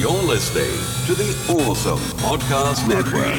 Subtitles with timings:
[0.00, 0.64] You're listening
[1.08, 3.34] to the Awesome Podcast Network.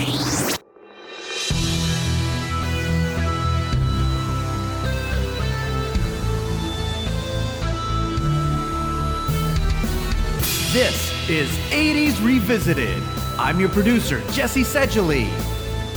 [10.72, 13.02] This is 80s Revisited.
[13.40, 15.30] I'm your producer, Jesse Sedgley.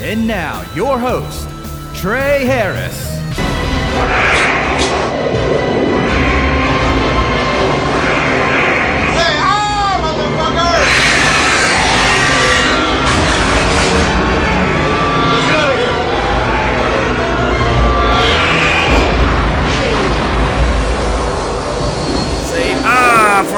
[0.00, 1.46] And now, your host,
[1.94, 4.23] Trey Harris.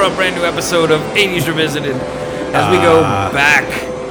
[0.06, 3.02] A brand new episode of 80s Revisited as we go
[3.32, 3.64] back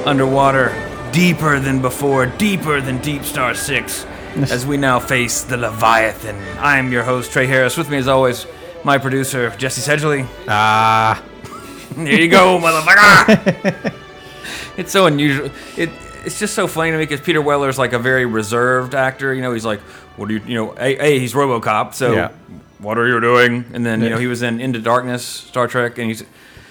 [0.06, 0.68] underwater,
[1.10, 4.04] deeper than before, deeper than Deep Star 6,
[4.50, 6.36] as we now face the Leviathan.
[6.58, 7.78] I am your host, Trey Harris.
[7.78, 8.46] With me, as always,
[8.84, 10.28] my producer, Jesse Sedgley.
[10.46, 11.24] Ah.
[11.94, 13.94] here you go, motherfucker!
[14.76, 15.50] it's so unusual.
[15.78, 15.88] It
[16.26, 19.32] it's just so funny to me because Peter Weller's like a very reserved actor.
[19.32, 19.80] You know, he's like,
[20.16, 22.32] what do you, you know, a, a he's RoboCop, so Yeah.
[22.78, 23.64] What are you doing?
[23.72, 26.24] And then you know he was in Into Darkness, Star Trek, and he's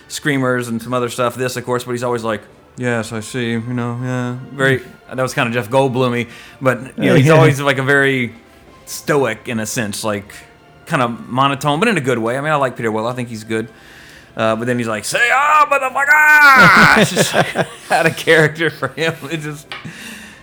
[0.07, 1.35] Screamers and some other stuff.
[1.35, 2.41] This, of course, but he's always like,
[2.77, 3.51] yes, I see.
[3.51, 4.83] You know, yeah, very.
[5.07, 6.29] That was kind of Jeff Goldblumy,
[6.61, 8.33] but you know, he's always like a very
[8.85, 10.33] stoic in a sense, like
[10.85, 12.37] kind of monotone, but in a good way.
[12.37, 13.09] I mean, I like Peter Weller.
[13.09, 13.69] I think he's good.
[14.35, 18.89] Uh, but then he's like, "Say ah, motherfucker!" It's just like, out of character for
[18.89, 19.15] him.
[19.31, 19.67] It just,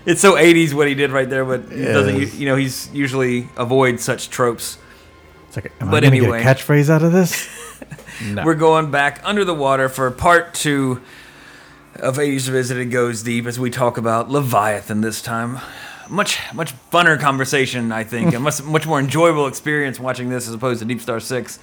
[0.06, 2.34] it's so '80s what he did right there, but he doesn't.
[2.34, 4.78] You know, he's usually avoids such tropes.
[5.54, 6.42] It's like, am But I anyway.
[6.42, 7.46] get a catchphrase out of this?
[8.24, 8.42] no.
[8.42, 11.02] We're going back under the water for part two
[11.96, 15.58] of 80s Revisited Goes Deep as we talk about Leviathan this time.
[16.08, 20.54] Much, much funner conversation, I think, and much, much more enjoyable experience watching this as
[20.54, 21.58] opposed to Deep Star 6.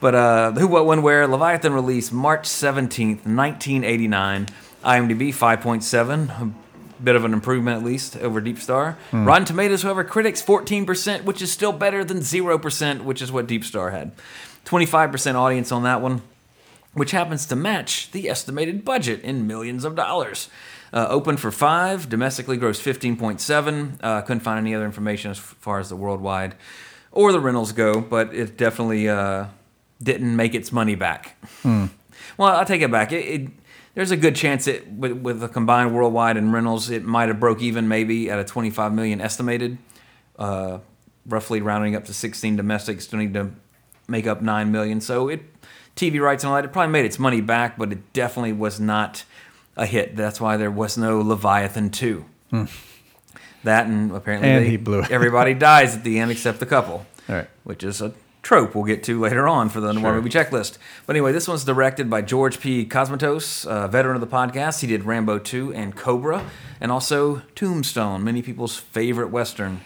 [0.00, 4.46] But uh, Who, What, When, Where, Leviathan released March 17th, 1989.
[4.82, 6.52] IMDb 5.7, a
[7.02, 8.98] bit of an improvement at least over Deep Star.
[9.12, 13.64] Rotten Tomatoes, however, critics 14%, which is still better than 0%, which is what Deep
[13.64, 14.12] Star had.
[14.64, 16.22] 25% audience on that one
[16.96, 20.48] which happens to match the estimated budget in millions of dollars.
[20.94, 23.98] Uh, opened for five, domestically grossed 15.7.
[24.02, 26.54] Uh, couldn't find any other information as far as the worldwide
[27.12, 29.44] or the rentals go, but it definitely uh,
[30.02, 31.36] didn't make its money back.
[32.38, 33.12] Well, I'll take it back.
[33.12, 33.50] It, it,
[33.96, 37.40] there's a good chance it with, with the combined worldwide and rentals, it might have
[37.40, 39.78] broke even maybe at a 25 million estimated,
[40.38, 40.78] uh,
[41.26, 43.00] roughly rounding up to 16 domestic.
[43.00, 43.50] Still need to
[44.06, 45.00] make up nine million.
[45.00, 45.40] So it
[45.96, 46.64] TV rights and all that.
[46.64, 49.24] It probably made its money back, but it definitely was not
[49.76, 50.14] a hit.
[50.14, 52.26] That's why there was no Leviathan two.
[53.64, 55.10] That and apparently And they- he blew it.
[55.10, 57.48] everybody dies at the end except the couple All right.
[57.64, 58.12] which is a
[58.46, 60.78] trope we'll get to later on for the War Movie Checklist.
[61.04, 62.86] But anyway, this one's directed by George P.
[62.86, 64.82] Cosmatos, a veteran of the podcast.
[64.82, 66.48] He did Rambo 2 and Cobra,
[66.80, 69.80] and also Tombstone, many people's favorite Western.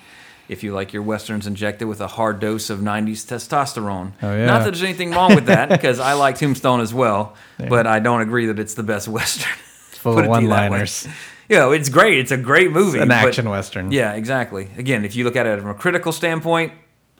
[0.46, 4.12] If you like your Westerns injected with a hard dose of 90s testosterone.
[4.20, 4.44] Oh, yeah.
[4.44, 7.98] Not that there's anything wrong with that, because I like Tombstone as well, but I
[7.98, 9.52] don't agree that it's the best Western.
[9.88, 11.12] It's full Put of it to you.
[11.48, 12.18] Yeah, it's great.
[12.18, 12.98] It's a great movie.
[12.98, 13.90] an but- action western.
[13.90, 14.68] Yeah, exactly.
[14.76, 16.72] Again, if you look at it from a critical standpoint,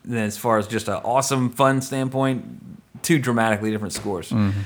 [0.09, 4.31] as far as just an awesome, fun standpoint, two dramatically different scores.
[4.31, 4.61] Mm-hmm.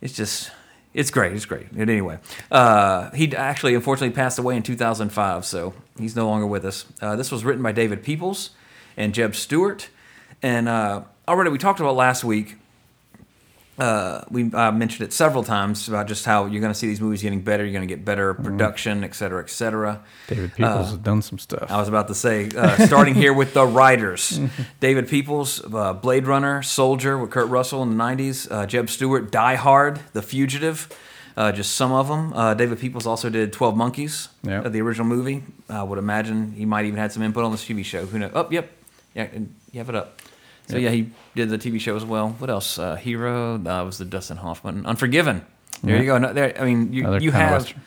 [0.00, 0.50] It's just,
[0.94, 1.32] it's great.
[1.32, 1.76] It's great.
[1.76, 2.18] But anyway,
[2.50, 6.86] uh, he actually unfortunately passed away in 2005, so he's no longer with us.
[7.00, 8.50] Uh, this was written by David Peoples
[8.96, 9.88] and Jeb Stewart,
[10.42, 12.57] and uh, already we talked about last week.
[13.78, 17.00] Uh, we uh, mentioned it several times about just how you're going to see these
[17.00, 17.64] movies getting better.
[17.64, 18.42] You're going to get better Mm-hmm.
[18.44, 20.00] production, et cetera, et cetera.
[20.26, 21.70] David Peoples has done some stuff.
[21.70, 24.40] I was about to say, uh, starting here with the writers
[24.80, 29.30] David Peoples, uh, Blade Runner, Soldier with Kurt Russell in the 90s, uh, Jeb Stewart,
[29.30, 30.88] Die Hard, The Fugitive,
[31.36, 32.32] uh, just some of them.
[32.32, 34.64] Uh, David Peoples also did 12 Monkeys, Yep.
[34.66, 35.44] uh, the original movie.
[35.68, 38.06] I would imagine he might even had some input on this TV show.
[38.06, 38.32] Who knows?
[38.34, 38.70] Oh, yep.
[39.14, 40.20] Yeah, and you have it up.
[40.68, 42.30] So, yeah, he did the TV show as well.
[42.38, 42.78] What else?
[42.78, 44.84] Uh, Hero, that was the Dustin Hoffman.
[44.86, 45.44] Unforgiven.
[45.82, 46.00] There Yeah.
[46.02, 46.18] you go.
[46.18, 47.80] No, there, I mean, you, Another you have western.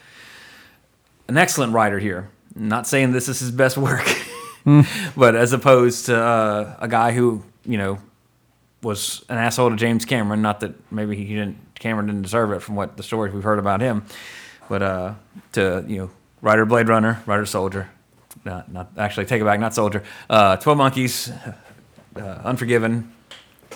[1.27, 2.29] an excellent writer here.
[2.55, 4.05] Not saying this is his best work,
[5.15, 7.99] but as opposed to uh, a guy who you know
[8.83, 10.41] was an asshole to James Cameron.
[10.41, 13.59] Not that maybe he didn't Cameron didn't deserve it from what the stories we've heard
[13.59, 14.03] about him,
[14.67, 15.13] but uh,
[15.53, 16.09] to you know
[16.41, 17.89] writer Blade Runner, writer Soldier.
[18.43, 19.59] Not, not actually take it back.
[19.59, 20.03] Not Soldier.
[20.29, 21.31] Uh, Twelve Monkeys,
[22.15, 23.11] uh, Unforgiven,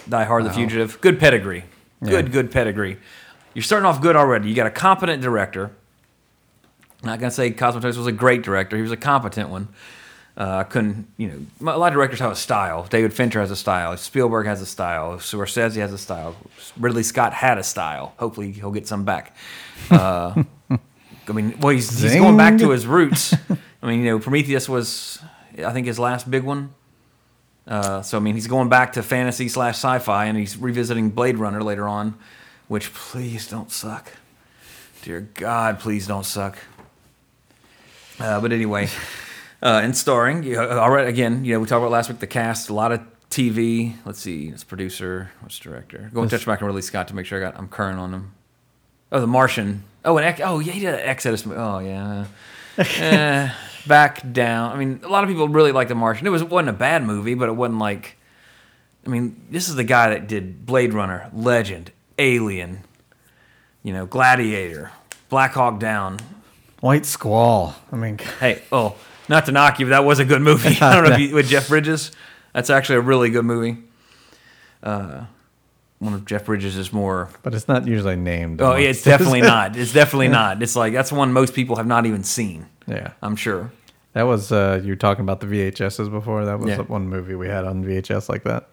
[0.10, 1.00] Die Hard, The Fugitive.
[1.02, 1.64] Good pedigree.
[2.04, 2.32] Good, Yeah.
[2.32, 2.98] good pedigree.
[3.54, 4.50] You're starting off good already.
[4.50, 5.72] You got a competent director.
[7.04, 8.76] Not gonna say Cosmatos was a great director.
[8.76, 9.70] He was a competent one.
[10.38, 12.86] Uh, I couldn't, you know, a lot of directors have a style.
[12.90, 13.96] David Fincher has a style.
[13.96, 15.14] Spielberg has a style.
[15.18, 16.36] Scorsese has a style.
[16.78, 18.14] Ridley Scott had a style.
[18.18, 19.34] Hopefully, he'll get some back.
[19.90, 20.44] Uh,
[21.28, 23.34] I mean, well, he's, he's going back to his roots.
[23.82, 25.20] I mean, you know, Prometheus was,
[25.66, 26.74] I think, his last big one.
[27.68, 31.38] Uh, so I mean, he's going back to fantasy slash sci-fi, and he's revisiting Blade
[31.38, 32.16] Runner later on,
[32.68, 34.12] which please don't suck.
[35.02, 36.58] Dear God, please don't suck.
[38.20, 38.88] Uh, but anyway,
[39.64, 42.20] uh, and starring, you know, all right, again, you know, we talked about last week
[42.20, 43.96] the cast, a lot of TV.
[44.06, 46.10] Let's see, it's producer, what's director?
[46.14, 48.12] Go and touch back and Ridley Scott to make sure I got I'm current on
[48.12, 48.34] them.
[49.12, 49.84] Oh, The Martian.
[50.04, 51.46] Oh, and oh yeah, he did an Exodus.
[51.48, 52.26] Oh yeah.
[53.88, 54.72] Back down.
[54.72, 56.26] I mean, a lot of people really like The Martian.
[56.26, 58.18] It was wasn't a bad movie, but it wasn't like.
[59.06, 62.80] I mean, this is the guy that did Blade Runner, Legend, Alien,
[63.84, 64.92] you know, Gladiator,
[65.30, 66.20] Black Hawk Down.
[66.80, 67.76] White Squall.
[67.92, 68.96] I mean, Hey, oh,
[69.30, 70.78] not to knock you, but that was a good movie.
[70.82, 72.12] I don't know if you, with Jeff Bridges.
[72.54, 73.78] That's actually a really good movie.
[74.82, 75.26] Uh,
[76.00, 78.62] one of Jeff Bridges' is more but it's not usually named.
[78.62, 79.76] Oh, yeah, it's definitely not.
[79.76, 80.62] It's definitely not.
[80.62, 82.68] It's like that's one most people have not even seen.
[82.88, 83.72] Yeah, I'm sure.
[84.14, 86.46] that was uh, you were talking about the VHSs before.
[86.46, 86.82] That was Yeah.
[86.82, 88.70] one movie we had on VHS like that.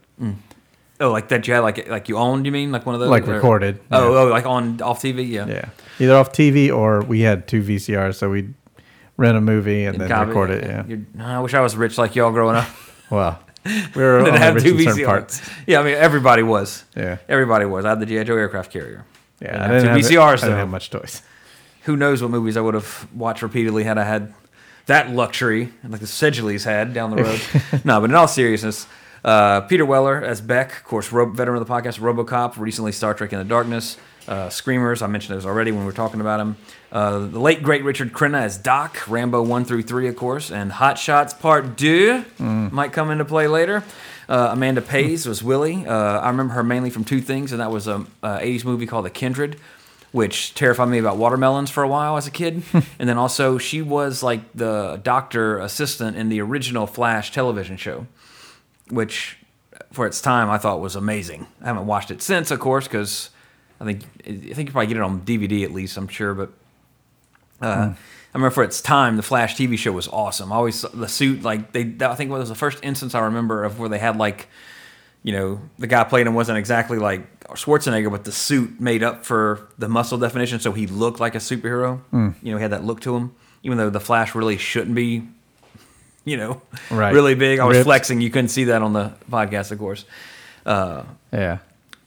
[1.00, 2.47] Oh, like that you had like like you owned?
[2.47, 3.11] You mean like one of those?
[3.11, 4.19] Like Or- recorded, Oh, yeah.
[4.20, 5.26] oh, like on off TV?
[5.29, 5.47] Yeah.
[5.47, 5.64] Yeah,
[5.99, 8.55] either off TV or we had two VCRs, so we'd
[9.17, 10.64] rent a movie and then Copy- record it.
[10.64, 10.97] Yeah.
[11.25, 12.69] I wish I was rich like y'all growing up.
[13.11, 13.73] Well, we
[14.03, 15.05] were Didn't only have rich two VCRs.
[15.05, 15.43] parts.
[15.67, 16.85] Yeah, I mean everybody was.
[16.97, 17.19] Yeah.
[17.29, 17.85] Everybody was.
[17.85, 19.05] I had the GI Joe aircraft carrier.
[19.41, 21.20] Yeah, Didn't I didn't two have, VCRs I didn't have much choice.
[21.84, 24.32] Who knows what movies I would have watched repeatedly had I had
[24.87, 27.40] that luxury, like the Sedgleys had down the road.
[27.84, 28.87] no, but in all seriousness,
[29.25, 33.14] uh, Peter Weller as Beck, of course, ro- veteran of the podcast, RoboCop, recently Star
[33.14, 33.96] Trek in the Darkness,
[34.29, 36.56] uh, Screamers, I mentioned those already when we were talking about him.
[36.93, 40.70] Uh, the late, great Richard Crenna as Doc, Rambo 1 through 3, of course, and
[40.73, 43.82] Hot Shots Part 2 might come into play later.
[44.28, 45.85] Uh, Amanda Pays was Willie.
[45.87, 48.87] Uh, I remember her mainly from two things, and that was a, a 80s movie
[48.87, 49.56] called The Kindred
[50.12, 52.62] which terrified me about watermelons for a while as a kid.
[52.73, 58.06] and then also, she was like the doctor assistant in the original Flash television show,
[58.88, 59.38] which
[59.91, 61.47] for its time I thought was amazing.
[61.61, 63.31] I haven't watched it since, of course, because
[63.81, 65.97] I think I think you probably get it on DVD at least.
[65.97, 66.50] I'm sure, but.
[67.61, 67.94] Uh,
[68.35, 70.53] I remember for its time, the Flash TV show was awesome.
[70.53, 71.94] I always the suit like they.
[72.00, 74.49] I think it was the first instance I remember of where they had like
[75.23, 79.25] you know, the guy playing him wasn't exactly like Schwarzenegger, but the suit made up
[79.25, 82.01] for the muscle definition, so he looked like a superhero.
[82.13, 85.23] You know, he had that look to him, even though the Flash really shouldn't be,
[86.25, 87.13] you know, Right.
[87.15, 87.59] really big.
[87.59, 87.87] I was Ripped.
[87.87, 88.21] flexing.
[88.21, 90.05] You couldn't see that on the podcast, of course.
[90.65, 91.59] Uh, Yeah,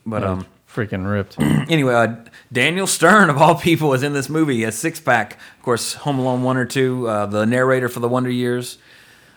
[0.04, 1.36] but Yeah, um, freaking ripped.
[1.40, 2.16] anyway, uh,
[2.52, 4.64] Daniel Stern of all people is in this movie.
[4.64, 7.08] A six pack, of course, Home Alone one or two.
[7.08, 8.78] Uh, the narrator for the Wonder Years.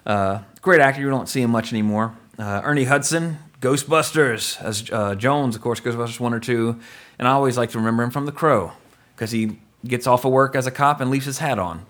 [0.05, 1.01] Uh, great actor.
[1.01, 2.13] You don't see him much anymore.
[2.37, 6.79] Uh, Ernie Hudson, Ghostbusters as uh, Jones, of course, Ghostbusters one or two.
[7.17, 8.71] And I always like to remember him from The Crow
[9.15, 11.85] because he gets off of work as a cop and leaves his hat on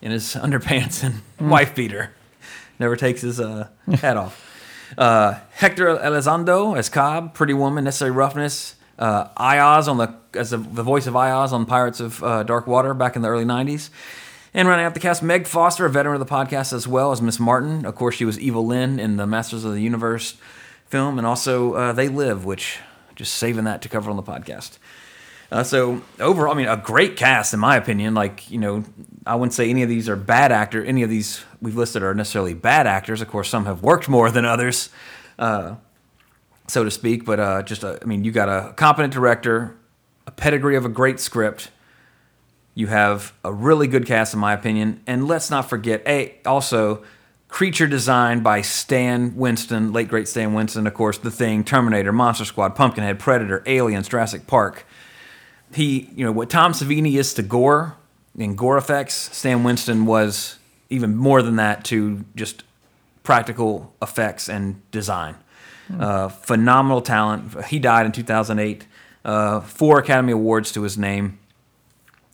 [0.00, 2.12] in his underpants and wife beater.
[2.78, 4.46] Never takes his uh, hat off.
[4.96, 8.76] Uh, Hector Elizondo as Cobb, Pretty Woman, Necessary Roughness.
[8.98, 12.66] Uh, Ios on the as the, the voice of Ios on Pirates of uh, Dark
[12.66, 13.90] Water back in the early '90s.
[14.52, 17.22] And running out the cast, Meg Foster, a veteran of the podcast as well as
[17.22, 17.86] Miss Martin.
[17.86, 20.36] Of course, she was Evil Lynn in the Masters of the Universe
[20.90, 22.78] film, and also uh, They Live, which
[23.14, 24.78] just saving that to cover on the podcast.
[25.52, 28.14] Uh, so overall, I mean, a great cast in my opinion.
[28.14, 28.84] Like you know,
[29.26, 30.84] I wouldn't say any of these are bad actor.
[30.84, 33.20] Any of these we've listed are necessarily bad actors.
[33.20, 34.90] Of course, some have worked more than others,
[35.38, 35.76] uh,
[36.68, 37.24] so to speak.
[37.24, 39.76] But uh, just, a, I mean, you got a competent director,
[40.26, 41.70] a pedigree of a great script.
[42.74, 45.02] You have a really good cast, in my opinion.
[45.06, 47.02] And let's not forget, a also
[47.50, 52.44] creature design by Stan Winston, late great Stan Winston, of course, The Thing, Terminator, Monster
[52.44, 54.86] Squad, Pumpkinhead, Predator, Aliens, Jurassic Park.
[55.74, 57.96] He, you know, what Tom Savini is to gore
[58.38, 62.64] and gore effects, Stan Winston was even more than that to just
[63.22, 65.36] practical effects and design.
[65.98, 67.64] Uh, phenomenal talent.
[67.66, 68.86] He died in 2008.
[69.24, 71.38] Uh, four Academy Awards to his name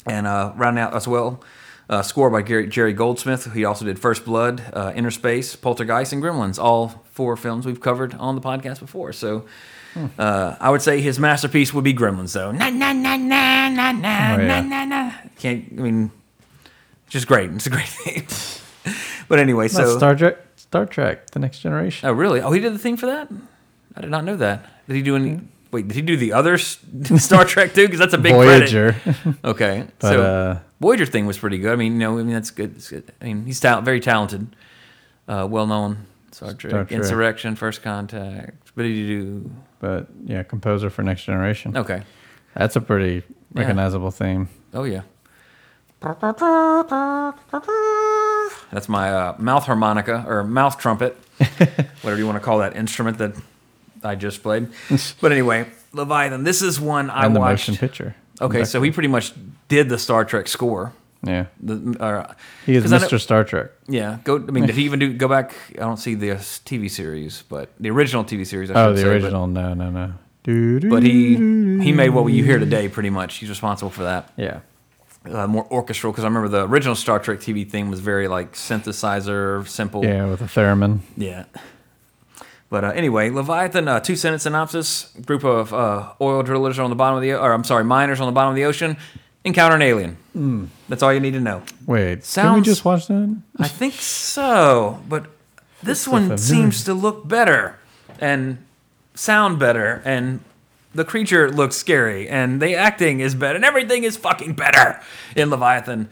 [0.06, 1.42] and uh, rounding out as well,
[1.88, 3.52] uh, score by Gary, Jerry Goldsmith.
[3.52, 6.58] He also did First Blood, uh, Innerspace, Poltergeist, and Gremlins.
[6.62, 9.12] All four films we've covered on the podcast before.
[9.12, 9.44] So
[10.18, 12.52] uh, I would say his masterpiece would be Gremlins, though.
[12.52, 14.60] Na na na na na na Oh, yeah.
[14.60, 15.12] na na na.
[15.38, 15.64] Can't.
[15.72, 16.10] I mean,
[17.08, 17.50] just great.
[17.52, 18.26] It's a great theme.
[19.28, 20.36] but anyway, That's so Star Trek.
[20.56, 22.08] Star Trek: The Next Generation.
[22.08, 22.40] oh really?
[22.40, 23.28] Oh, he did the theme for that.
[23.96, 24.66] I did not know that.
[24.88, 25.40] Did he do any?
[25.76, 26.56] Wait, did he do the other
[27.18, 27.84] Star Trek too?
[27.84, 28.70] Because that's a big credit.
[28.70, 28.96] Voyager.
[29.44, 31.70] Okay, But, so uh, Voyager thing was pretty good.
[31.72, 32.82] I mean, you know, I mean that's good.
[32.88, 33.12] Good.
[33.20, 34.56] I mean, he's tal- very talented.
[35.28, 36.92] uh, well known Star Trek, Star Trek.
[36.92, 38.70] Insurrection, First Contact.
[38.72, 39.50] What did you do?
[39.78, 41.76] But yeah, composer for Next Generation.
[41.76, 42.02] Okay.
[42.54, 44.48] That's a pretty recognizable theme.
[44.72, 45.02] Oh yeah.
[48.72, 51.16] That's my uh, mouth harmonica or mouth trumpet,
[52.02, 53.34] whatever you want to call that instrument that
[54.02, 54.68] I just played.
[55.20, 56.44] But anyway, Leviathan.
[56.44, 57.68] This is one I and the watched.
[57.68, 58.14] motion picture.
[58.40, 59.32] Okay, so he pretty much
[59.68, 60.92] did the Star Trek score.
[61.22, 61.46] Yeah.
[61.60, 62.34] The, uh,
[62.66, 63.18] He is 'cause I know- Mr.
[63.20, 63.70] Star Trek.
[63.88, 64.36] Yeah, go.
[64.36, 65.12] I mean, did he even do?
[65.14, 65.54] Go back.
[65.74, 68.70] I don't see the TV series, but the original TV series.
[68.70, 69.46] I Oh, should the say, but- original.
[69.46, 70.12] No, no, no.
[70.44, 70.88] Doo-doo.
[70.90, 71.34] But he
[71.82, 72.88] he made what you hear today.
[72.88, 74.30] Pretty much, he's responsible for that.
[74.36, 74.58] Yeah.
[75.28, 78.52] Uh, more orchestral because I remember the original Star Trek TV theme was very like
[78.52, 80.04] synthesizer, simple.
[80.04, 81.00] Yeah, with a theremin.
[81.16, 81.44] Yeah.
[82.68, 86.96] But uh, anyway, Leviathan, uh, two sentence synopsis: group of uh, oil drillers on the
[86.96, 88.96] bottom of the, or I'm sorry, miners on the bottom of the ocean
[89.44, 90.68] encounter an alien.
[90.88, 91.62] That's all you need to know.
[91.86, 93.40] Wait, can we just watch that?
[93.58, 95.26] I think so, but
[95.82, 97.78] this one seems to look better
[98.20, 98.58] and
[99.14, 100.40] sound better, and
[100.94, 105.00] the creature looks scary, and the acting is better, and everything is fucking better
[105.36, 106.08] in Leviathan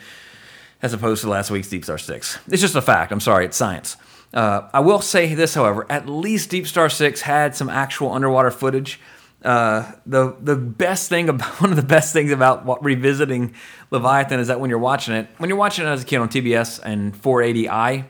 [0.81, 2.39] as opposed to last week's Deep Star Six.
[2.49, 3.11] It's just a fact.
[3.11, 3.97] I'm sorry, it's science.
[4.35, 8.51] Uh, I will say this, however, at least Deep Star Six had some actual underwater
[8.51, 9.01] footage.
[9.45, 13.55] Uh, the the best thing about one of the best things about revisiting
[13.91, 16.29] Leviathan is that when you're watching it, when you're watching it as a kid on
[16.29, 18.07] TBS and 480i,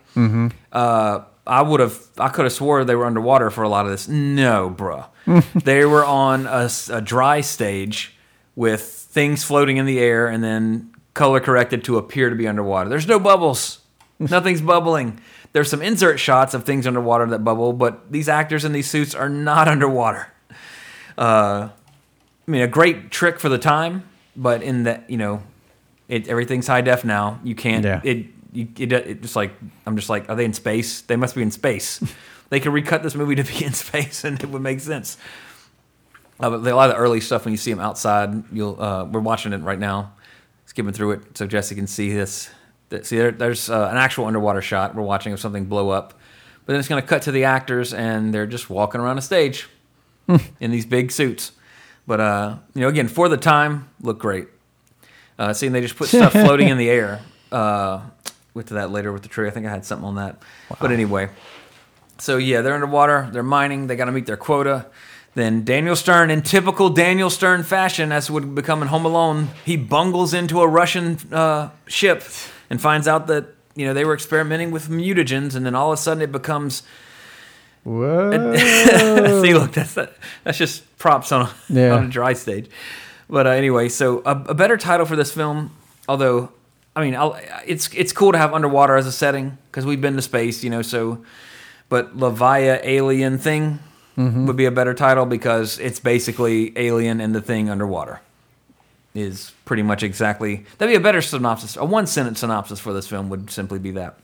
[0.72, 3.90] uh, I would have I could have swore they were underwater for a lot of
[3.90, 4.08] this.
[4.08, 5.06] No, bruh,
[5.64, 8.16] they were on a dry stage
[8.56, 12.88] with things floating in the air and then color corrected to appear to be underwater.
[12.88, 13.80] There's no bubbles.
[14.18, 15.20] Nothing's bubbling.
[15.54, 19.14] There's some insert shots of things underwater that bubble, but these actors in these suits
[19.14, 20.26] are not underwater.
[21.16, 21.68] Uh,
[22.46, 24.02] I mean, a great trick for the time,
[24.36, 25.44] but in that you know,
[26.08, 27.38] it everything's high def now.
[27.44, 27.84] You can't.
[27.84, 28.00] Yeah.
[28.02, 29.52] It you, it, it just like
[29.86, 31.02] I'm just like, are they in space?
[31.02, 32.02] They must be in space.
[32.50, 35.16] they could recut this movie to be in space, and it would make sense.
[36.40, 39.04] Uh, but a lot of the early stuff when you see them outside, you'll uh,
[39.04, 40.14] we're watching it right now,
[40.66, 42.50] skipping through it so Jesse can see this.
[42.90, 46.14] That- See, there, there's uh, an actual underwater shot we're watching of something blow up,
[46.64, 49.22] but then it's going to cut to the actors and they're just walking around a
[49.22, 49.68] stage
[50.60, 51.52] in these big suits.
[52.06, 54.48] But uh, you know, again, for the time, look great.
[55.38, 57.20] Uh, seeing they just put stuff floating in the air.
[57.50, 58.02] Uh,
[58.54, 59.48] with that later with the tree.
[59.48, 60.38] I think I had something on that.
[60.80, 61.28] But anyway,
[62.18, 63.28] so yeah, they're underwater.
[63.32, 63.88] They're mining.
[63.88, 64.86] They got to meet their quota.
[65.34, 69.76] Then Daniel Stern, in typical Daniel Stern fashion, as would become in Home Alone, he
[69.76, 72.22] bungles into a Russian uh, ship
[72.74, 73.44] and finds out that
[73.76, 76.82] you know they were experimenting with mutagens, and then all of a sudden it becomes.
[77.84, 78.56] Whoa.
[79.42, 81.94] See, look, that's that's just props on a, Yeah.
[81.94, 82.68] on a dry stage.
[83.28, 85.70] But uh, anyway, so a, a better title for this film,
[86.08, 86.50] although
[86.96, 90.16] I mean, I'll, it's it's cool to have underwater as a setting because we've been
[90.16, 90.82] to space, you know.
[90.82, 91.24] So,
[91.88, 93.78] but Levia Alien Thing
[94.16, 98.20] would be a better title because it's basically Alien and the Thing underwater.
[99.14, 101.76] Is pretty much exactly that'd be a better synopsis.
[101.76, 104.18] A one sentence synopsis for this film would simply be that.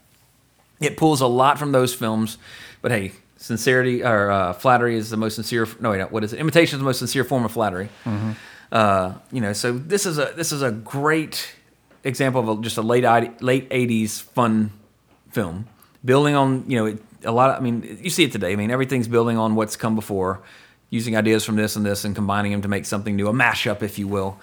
[0.80, 2.38] It pulls a lot from those films,
[2.82, 5.68] but hey, sincerity or uh, flattery is the most sincere.
[5.78, 6.40] No, wait, what is it?
[6.40, 7.88] Imitation is the most sincere form of flattery.
[8.72, 11.54] Uh, you know, so this is a this is a great
[12.04, 13.04] example of a, just a late
[13.42, 14.72] late '80s fun
[15.30, 15.66] film,
[16.04, 17.50] building on you know it, a lot.
[17.50, 18.52] Of, I mean, you see it today.
[18.52, 20.40] I mean, everything's building on what's come before,
[20.88, 23.82] using ideas from this and this and combining them to make something new, a mashup,
[23.82, 24.40] if you will.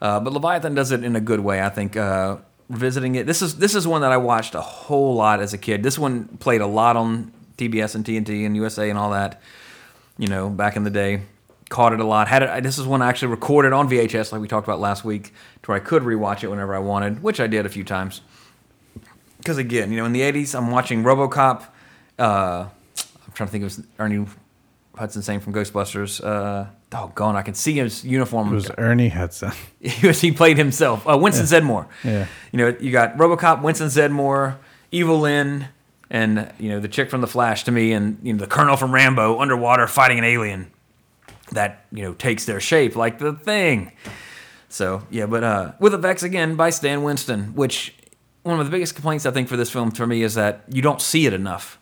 [0.00, 1.96] Uh, but Leviathan does it in a good way, I think.
[1.96, 2.38] Uh,
[2.68, 5.58] revisiting it, this is this is one that I watched a whole lot as a
[5.58, 5.82] kid.
[5.82, 9.40] This one played a lot on TBS and TNT and USA and all that.
[10.18, 11.22] You know, back in the day,
[11.68, 12.28] caught it a lot.
[12.28, 12.62] Had it.
[12.62, 15.70] This is one I actually recorded on VHS, like we talked about last week, to
[15.70, 18.22] where I could rewatch it whenever I wanted, which I did a few times.
[19.38, 21.64] Because again, you know, in the '80s, I'm watching RoboCop.
[22.18, 24.26] Uh, I'm trying to think of Ernie
[24.96, 26.24] Hudson saying from Ghostbusters.
[26.24, 27.36] Uh, oh, gone!
[27.36, 28.48] I can see his uniform.
[28.48, 29.52] It was Ernie Hudson.
[29.80, 31.06] he was he played himself.
[31.06, 31.86] Uh, Winston Zeddemore.
[32.04, 32.26] Yeah.
[32.52, 34.56] You know, you got RoboCop, Winston Zeddemore,
[34.90, 35.68] Evil Lynn,
[36.10, 38.76] and you know the chick from The Flash to me, and you know the Colonel
[38.76, 40.70] from Rambo underwater fighting an alien
[41.52, 43.92] that you know takes their shape like the Thing.
[44.68, 47.94] So yeah, but uh, with effects again by Stan Winston, which
[48.42, 50.82] one of the biggest complaints I think for this film for me is that you
[50.82, 51.78] don't see it enough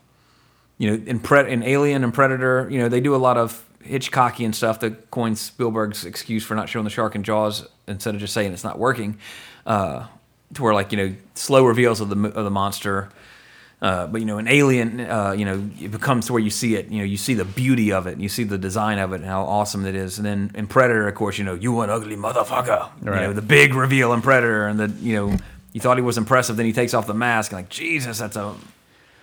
[0.79, 3.65] you know, in Pred- in Alien and Predator, you know, they do a lot of
[3.85, 8.21] Hitchcockian stuff that coins Spielberg's excuse for not showing the shark in Jaws instead of
[8.21, 9.19] just saying it's not working.
[9.67, 10.07] Uh,
[10.55, 13.11] to where like you know slow reveals of the of the monster.
[13.83, 16.75] Uh, but you know, an Alien, uh, you know, it becomes to where you see
[16.75, 16.89] it.
[16.89, 19.17] You know, you see the beauty of it, and you see the design of it,
[19.17, 20.17] and how awesome it is.
[20.17, 22.89] And then in Predator, of course, you know, you an ugly motherfucker.
[23.21, 25.37] You know, the big reveal in Predator, and the you know,
[25.75, 28.37] you thought he was impressive, then he takes off the mask, and like Jesus, that's
[28.37, 28.55] a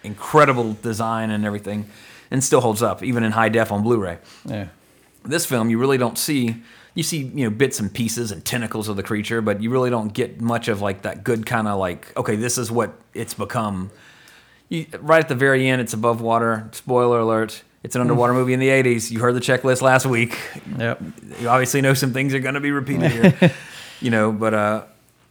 [0.04, 1.90] incredible design and everything,
[2.32, 4.18] and still holds up even in high def on Blu-ray.
[4.46, 4.70] Yeah.
[5.24, 6.56] This film, you really don't see.
[6.96, 9.90] You see, you know, bits and pieces and tentacles of the creature, but you really
[9.90, 13.34] don't get much of like that good kind of like, okay, this is what it's
[13.34, 13.92] become.
[14.68, 16.70] You, right at the very end, it's above water.
[16.72, 19.10] Spoiler alert: it's an underwater movie in the '80s.
[19.12, 20.38] You heard the checklist last week.
[20.78, 21.02] Yep.
[21.40, 23.54] You obviously know some things are going to be repeated here,
[24.02, 24.32] you know.
[24.32, 24.84] But uh,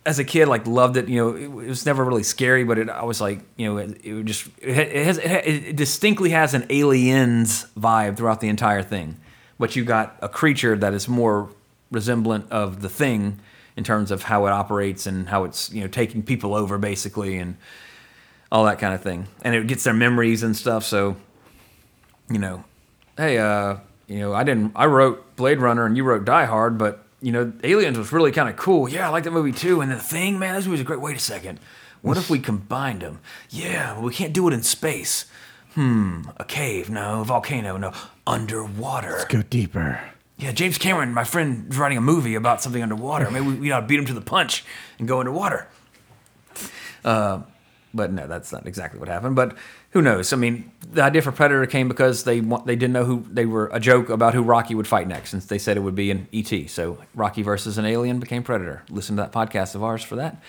[0.07, 1.09] as a kid, like loved it.
[1.09, 3.79] You know, it, it was never really scary, but it, I was like, you know,
[3.79, 8.83] it, it just it, has it, it distinctly has an aliens vibe throughout the entire
[8.83, 9.17] thing.
[9.59, 11.51] But you got a creature that is more
[11.91, 13.41] resemblant of the thing
[13.77, 17.37] in terms of how it operates and how it's you know taking people over basically
[17.39, 17.57] and
[18.51, 19.27] all that kind of thing.
[19.43, 20.85] And it gets their memories and stuff.
[20.85, 21.17] So
[22.31, 22.65] you know,
[23.17, 23.77] hey, uh,
[24.07, 27.33] you know, I didn't, I wrote Blade Runner and you wrote Die Hard, but you
[27.33, 28.89] know, Aliens was really kind of cool.
[28.89, 29.81] Yeah, I like that movie too.
[29.81, 31.01] And the thing, man, this movie's a great.
[31.01, 31.61] Wait a second,
[32.03, 33.21] what if we combined them?
[33.51, 35.27] Yeah, well, we can't do it in space.
[35.75, 37.93] Hmm, a cave, no, a volcano, no,
[38.27, 39.13] underwater.
[39.13, 40.01] Let's go deeper.
[40.37, 43.31] Yeah, James Cameron, my friend, is writing a movie about something underwater.
[43.31, 44.65] Maybe we, we ought to beat him to the punch
[44.99, 45.69] and go underwater.
[47.05, 47.43] Uh,
[47.93, 49.37] but no, that's not exactly what happened.
[49.37, 49.57] But
[49.91, 50.33] who knows?
[50.33, 53.69] I mean, the idea for Predator came because they they didn't know who they were
[53.73, 56.29] a joke about who Rocky would fight next, since they said it would be an
[56.33, 56.71] ET.
[56.71, 58.83] So Rocky versus an alien became Predator.
[58.89, 60.41] Listen to that podcast of ours for that.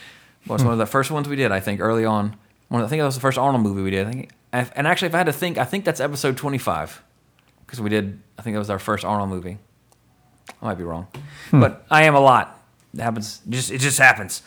[0.48, 2.36] Well, it's one of the first ones we did, I think, early on.
[2.69, 4.07] One, I think that was the first Arnold movie we did.
[4.07, 7.01] I think, and actually, if I had to think, I think that's episode twenty-five
[7.65, 8.19] because we did.
[8.38, 9.57] I think that was our first Arnold movie.
[10.62, 11.07] I might be wrong,
[11.50, 11.62] hmm.
[11.62, 12.60] but I am a lot.
[12.93, 13.41] It happens.
[13.50, 14.43] Just it just happens.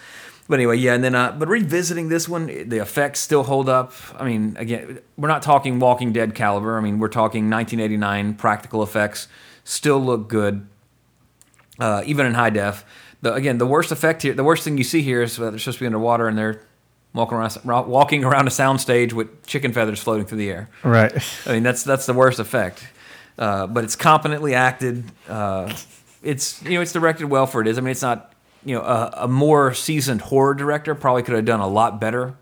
[0.49, 0.95] But anyway, yeah.
[0.95, 3.93] And then, uh, but revisiting this one, the effects still hold up.
[4.19, 6.77] I mean, again, we're not talking Walking Dead caliber.
[6.77, 9.27] I mean, we're talking 1989 practical effects.
[9.65, 10.67] Still look good,
[11.79, 12.85] uh, even in high def.
[13.23, 15.59] The, again, the worst effect here, the worst thing you see here is that they're
[15.59, 16.61] supposed to be underwater and they're
[17.15, 20.69] walking around, walking around a soundstage with chicken feathers floating through the air.
[20.83, 21.13] Right.
[21.47, 22.87] I mean, that's that's the worst effect.
[23.39, 25.05] Uh, but it's competently acted.
[25.27, 25.75] Uh,
[26.23, 27.79] it's you know it's directed well for it is.
[27.79, 28.34] I mean, it's not
[28.65, 32.37] you know a, a more seasoned horror director probably could have done a lot better.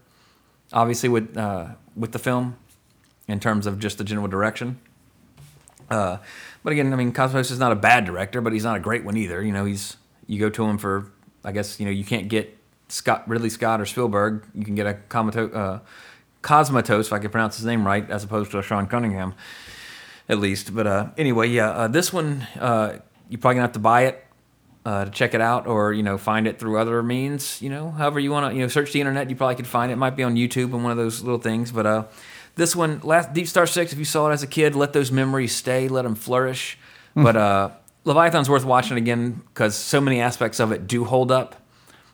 [0.72, 2.56] Obviously, with uh, with the film,
[3.28, 4.78] in terms of just the general direction.
[5.90, 6.18] Uh,
[6.62, 9.04] but again, I mean, Cosmos is not a bad director, but he's not a great
[9.04, 9.42] one either.
[9.42, 11.12] You know, he's you go to him for
[11.44, 12.56] I guess you know you can't get
[12.88, 14.46] Scott Ridley Scott or Spielberg.
[14.54, 15.78] You can get a Comato, uh,
[16.42, 19.34] Cosmatos, if I can pronounce his name right, as opposed to a Sean Cunningham
[20.28, 20.74] at least.
[20.74, 24.24] But uh, anyway, yeah, uh, this one uh, you're probably gonna have to buy it
[24.84, 27.60] uh, to check it out, or you know find it through other means.
[27.62, 29.30] You know, however you want to, you know, search the internet.
[29.30, 29.94] You probably could find it.
[29.94, 31.72] it might be on YouTube and one of those little things.
[31.72, 32.04] But uh,
[32.56, 35.12] this one, last Deep Star Six, if you saw it as a kid, let those
[35.12, 36.78] memories stay, let them flourish.
[37.14, 37.70] But uh,
[38.04, 41.56] Leviathan's worth watching again because so many aspects of it do hold up.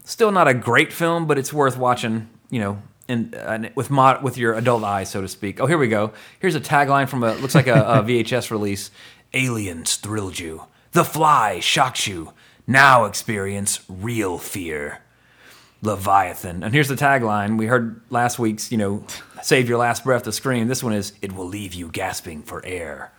[0.04, 2.28] Still not a great film, but it's worth watching.
[2.50, 5.60] You know, in, uh, with mod, with your adult eyes, so to speak.
[5.60, 6.12] Oh, here we go.
[6.40, 8.90] Here's a tagline from a looks like a, a VHS release.
[9.34, 10.64] Aliens thrilled you.
[10.92, 12.32] The Fly shocks you.
[12.68, 15.00] Now experience real fear.
[15.82, 16.62] Leviathan.
[16.64, 17.56] And here's the tagline.
[17.56, 19.04] We heard last week's, you know,
[19.42, 20.66] save your last breath to scream.
[20.68, 23.12] This one is it will leave you gasping for air.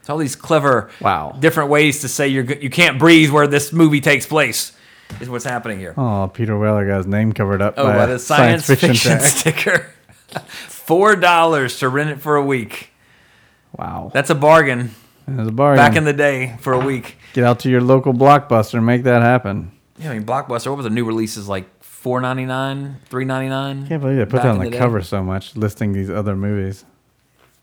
[0.00, 1.36] It's all these clever, Wow.
[1.38, 4.72] different ways to say you're you can't breathe where this movie takes place
[5.20, 5.92] is what's happening here.
[5.96, 8.94] Oh, Peter Weller got his name covered up Oh, by, by a the science, fiction,
[8.94, 9.20] tag.
[9.20, 9.90] sticker.
[10.46, 12.90] Four dollars to rent it for a week.
[13.76, 14.10] Wow.
[14.14, 14.94] That's a bargain.
[15.36, 15.84] There's a bargain.
[15.84, 17.16] Back in the day for a week.
[17.32, 19.72] Get out to your local blockbuster and make that happen.
[19.98, 20.68] Yeah, I mean Blockbuster.
[20.68, 21.66] What was the new releases like?
[21.82, 23.86] Four ninety nine, three ninety nine.
[23.86, 26.86] Can't believe they put that on the, cover so much, listing these other movies.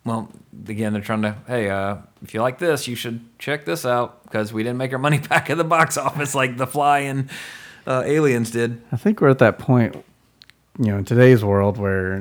[0.06, 0.32] Well,
[0.68, 1.36] again, they're trying to.
[1.48, 4.94] Hey, uh, if you like this, you should check this out because we didn't make
[4.94, 7.32] our money back at the box office like The Fly and
[7.88, 8.80] uh, Aliens did.
[8.92, 9.96] I think we're at that point,
[10.78, 12.20] you know, in today's world where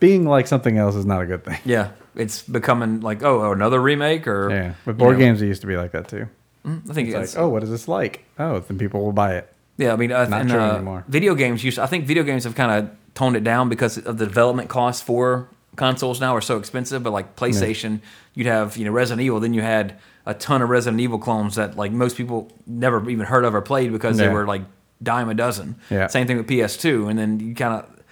[0.00, 1.60] being like something else is not a good thing.
[1.64, 5.46] Yeah, it's becoming like oh another remake or Yeah, with you board know, games, it
[5.46, 6.28] used to be like that too.
[6.64, 8.24] I think It's it's like, oh, what is this like?
[8.38, 9.52] Oh, then people will buy it.
[9.78, 11.04] Yeah, I mean, uh, Not and, uh, anymore.
[11.08, 11.78] Video games used.
[11.78, 15.02] I think video games have kind of toned it down because of the development costs
[15.02, 17.02] for consoles now are so expensive.
[17.02, 18.00] But like PlayStation,
[18.34, 21.56] you'd have you know Resident Evil, then you had a ton of Resident Evil clones
[21.56, 24.62] that like most people never even heard of or played because they were like
[25.02, 25.76] dime a dozen.
[25.90, 26.06] Yeah.
[26.06, 28.02] Same thing with PS2, and then you kind of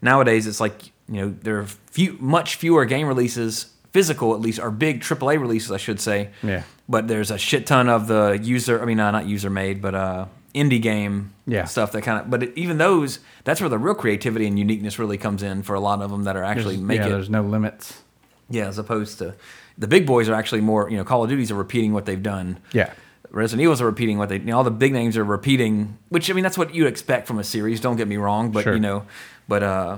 [0.00, 4.58] nowadays it's like you know there are few much fewer game releases physical at least
[4.58, 6.62] or big AAA releases I should say Yeah.
[6.88, 9.94] but there's a shit ton of the user i mean uh, not user made but
[9.94, 11.64] uh indie game Yeah.
[11.66, 14.98] stuff that kind of but it, even those that's where the real creativity and uniqueness
[14.98, 17.10] really comes in for a lot of them that are actually There's- make yeah, it
[17.10, 18.00] there's no limits.
[18.48, 19.34] yeah as opposed to
[19.76, 22.22] the big boys are actually more you know call of duties are repeating what they've
[22.22, 22.92] done Yeah.
[23.30, 26.30] Resident Evils are repeating what they, you know, all the big names are repeating, which
[26.30, 27.80] I mean that's what you expect from a series.
[27.80, 28.74] Don't get me wrong, but Sure.
[28.74, 29.04] you know,
[29.48, 29.96] but uh,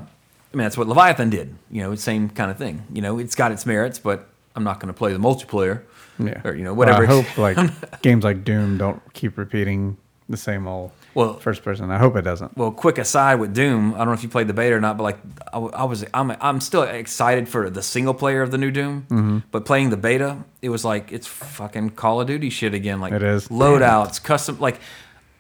[0.55, 1.53] I mean, that's what Leviathan did.
[1.69, 2.85] You know, same kind of thing.
[2.93, 5.83] You know, it's got its merits, but I'm not going to play the multiplayer.
[6.19, 6.41] Yeah.
[6.45, 7.03] Or, you know, Well, whatever.
[7.03, 7.59] I hope like
[8.03, 9.97] games like Doom don't keep repeating
[10.29, 11.91] the same old Well- first person.
[11.91, 12.57] I hope it doesn't.
[12.57, 14.97] Well, quick aside with Doom, I don't know if you played the beta or not,
[14.97, 15.19] but like
[15.53, 19.07] I was, I'm, I'm still excited for the single player of the new Doom.
[19.11, 19.39] Mm-hmm.
[19.51, 23.01] But playing the beta, it was like it's fucking Call of Duty shit again.
[23.01, 23.49] Like It is.
[23.49, 24.79] loadouts, custom, like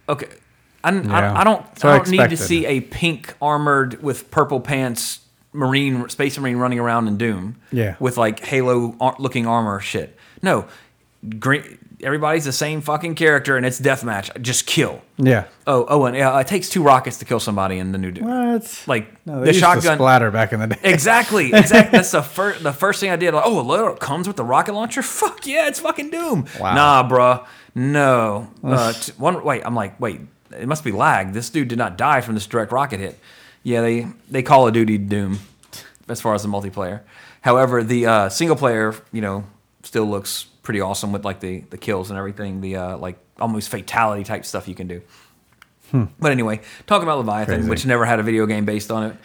[0.09, 0.27] okay.
[0.85, 1.33] I, Yeah.
[1.33, 5.21] I, I don't, So I don't need to see a pink armored with purple pants
[5.53, 7.57] marine, space marine running around in Doom.
[7.73, 7.97] Yeah.
[8.01, 10.17] With like Halo ar- looking armor shit.
[10.43, 10.67] No,
[11.39, 11.79] green.
[12.03, 14.39] Everybody's the same fucking character, and it's deathmatch.
[14.43, 15.01] Just kill.
[15.17, 15.45] Yeah.
[15.67, 18.27] Oh, oh, and yeah, it takes two rockets to kill somebody in the new Doom.
[18.27, 18.85] What?
[18.87, 19.97] Like No, the shotgun.
[19.97, 20.77] splatter back in the day.
[20.83, 21.97] Exactly, exactly.
[21.97, 22.63] That's the first.
[22.63, 23.33] The first thing I did.
[23.33, 25.01] Like, oh, a loadout comes with the rocket launcher.
[25.03, 26.47] Fuck yeah, it's fucking Doom.
[26.61, 26.75] Wow.
[26.75, 27.47] Nah, bruh.
[27.75, 28.49] No.
[28.63, 29.43] Uh, t- one.
[29.43, 29.63] Wait.
[29.65, 30.21] I'm like, wait.
[30.59, 31.33] It must be lag.
[31.33, 33.19] This dude did not die from this direct rocket hit.
[33.63, 35.39] Yeah, they they Call of Duty Doom,
[36.09, 37.01] as far as the multiplayer.
[37.41, 39.45] However, the uh, single player, you know,
[39.83, 42.61] still looks pretty awesome with like the the kills and everything.
[42.61, 45.03] The uh, like almost fatality type stuff you can do.
[46.19, 47.71] But anyway, talking about Leviathan, Crazy.
[47.71, 49.17] which never had a video game based on it.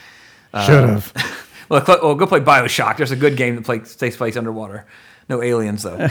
[0.65, 1.13] Should have.
[1.69, 2.97] Well, well, go play Bioshock.
[2.97, 4.87] There's a good game that play, takes place underwater.
[5.29, 6.07] No aliens though.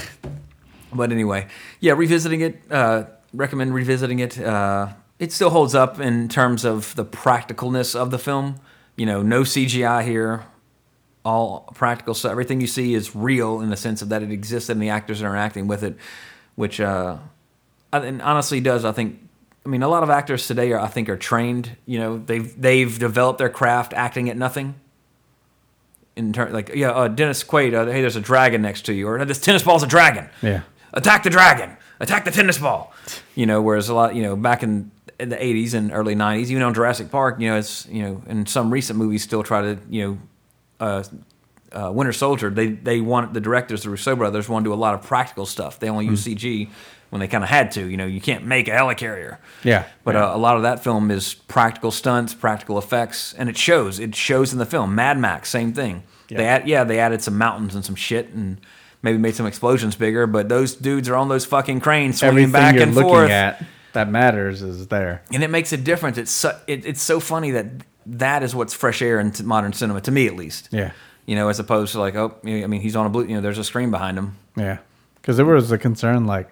[0.93, 1.49] but anyway,
[1.81, 2.63] yeah, revisiting it.
[2.71, 4.39] Uh, recommend revisiting it.
[4.39, 8.61] Uh, it still holds up in terms of the practicalness of the film.
[8.97, 10.47] You know, no CGI here.
[11.25, 12.31] All practical stuff.
[12.31, 15.21] Everything you see is real in the sense of that it exists and the actors
[15.21, 15.97] are interacting with it,
[16.55, 17.19] which uh,
[17.93, 18.85] and honestly does.
[18.85, 19.25] I think.
[19.67, 21.77] I mean, a lot of actors today are, I think, are trained.
[21.85, 24.77] You know, they've they've developed their craft acting at nothing
[26.19, 27.75] in turn, like yeah, uh, Dennis Quaid.
[27.75, 30.29] Uh, hey, there's a dragon next to you, or this tennis ball's a dragon.
[30.43, 30.63] Yeah.
[30.93, 31.77] Attack the dragon.
[32.01, 32.93] Attack the tennis ball.
[33.35, 36.47] You know, whereas a lot, you know, back in, in the '80s and early '90s,
[36.47, 39.63] even on Jurassic Park, you know, it's you know, in some recent movies still try
[39.63, 40.19] to, you know,
[40.81, 41.03] uh,
[41.73, 42.51] uh, Winter Soldier.
[42.51, 45.47] They they want the directors, the Russo brothers, want to do a lot of practical
[45.47, 45.79] stuff.
[45.81, 46.69] They only use CG
[47.11, 47.87] when they kind of had to.
[47.87, 49.39] You know, you can't make a helicarrier.
[49.65, 49.85] Yeah.
[50.05, 50.27] But Yeah.
[50.27, 53.99] uh, a lot of that film is practical stunts, practical effects, and it shows.
[53.99, 54.95] It shows in the film.
[54.95, 56.03] Mad Max, same thing.
[56.29, 56.43] They Yeah.
[56.57, 58.59] add, yeah, they added some mountains and some shit, and
[59.03, 60.27] maybe made some explosions bigger.
[60.27, 63.31] But those dudes are on those fucking cranes swinging Everything back you're and looking forth,
[63.31, 63.63] at
[63.99, 65.23] that matters is there.
[65.33, 66.17] and it makes a difference.
[66.19, 67.67] It's so, it, it's so funny that
[68.07, 70.69] that is what's fresh air in t- modern cinema to me, at least.
[70.71, 70.93] Yeah.
[71.27, 73.25] You know, as opposed to like, oh, I mean, he's on a blue.
[73.25, 74.37] You know, there's a screen behind him.
[74.57, 74.79] Yeah.
[75.17, 76.49] Because there was a concern like,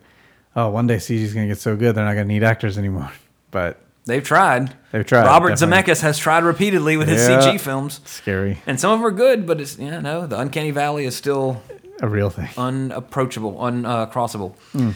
[0.55, 2.77] oh, one day CG's going to get so good they're not going to need actors
[2.79, 3.11] anymore.
[3.53, 4.75] But They've tried.
[4.93, 5.95] They've tried, Robert definitely.
[5.95, 7.41] Zemeckis has tried repeatedly with his Yeah.
[7.41, 8.01] CG films.
[8.05, 8.59] scary.
[8.67, 11.63] And some of them are good, but it's yeah, no, the uncanny valley is still
[12.03, 12.49] A real thing.
[12.59, 14.53] unapproachable, uncrossable.
[14.75, 14.91] Uh, hmm.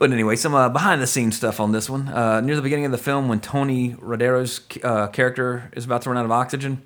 [0.00, 2.08] But anyway, some uh, behind the scenes stuff on this one.
[2.08, 6.08] Uh, near the beginning of the film, when Tony Rodero's uh, character is about to
[6.08, 6.80] run out of oxygen,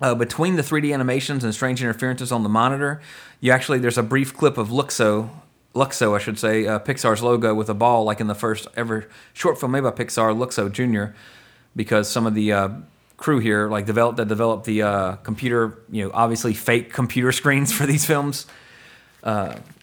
[0.00, 3.00] uh, between the 3D animations and strange interferences on the monitor,
[3.40, 5.28] you actually there's a brief clip of Luxo,
[5.74, 9.08] Luxo, I should say, uh, Pixar's logo with a ball, like in the first ever
[9.32, 11.12] short film made by Pixar, Luxo Jr.,
[11.74, 12.68] because some of the uh,
[13.16, 17.86] crew here like developed that developed the computer, you know, obviously fake computer screens for
[17.86, 18.46] these films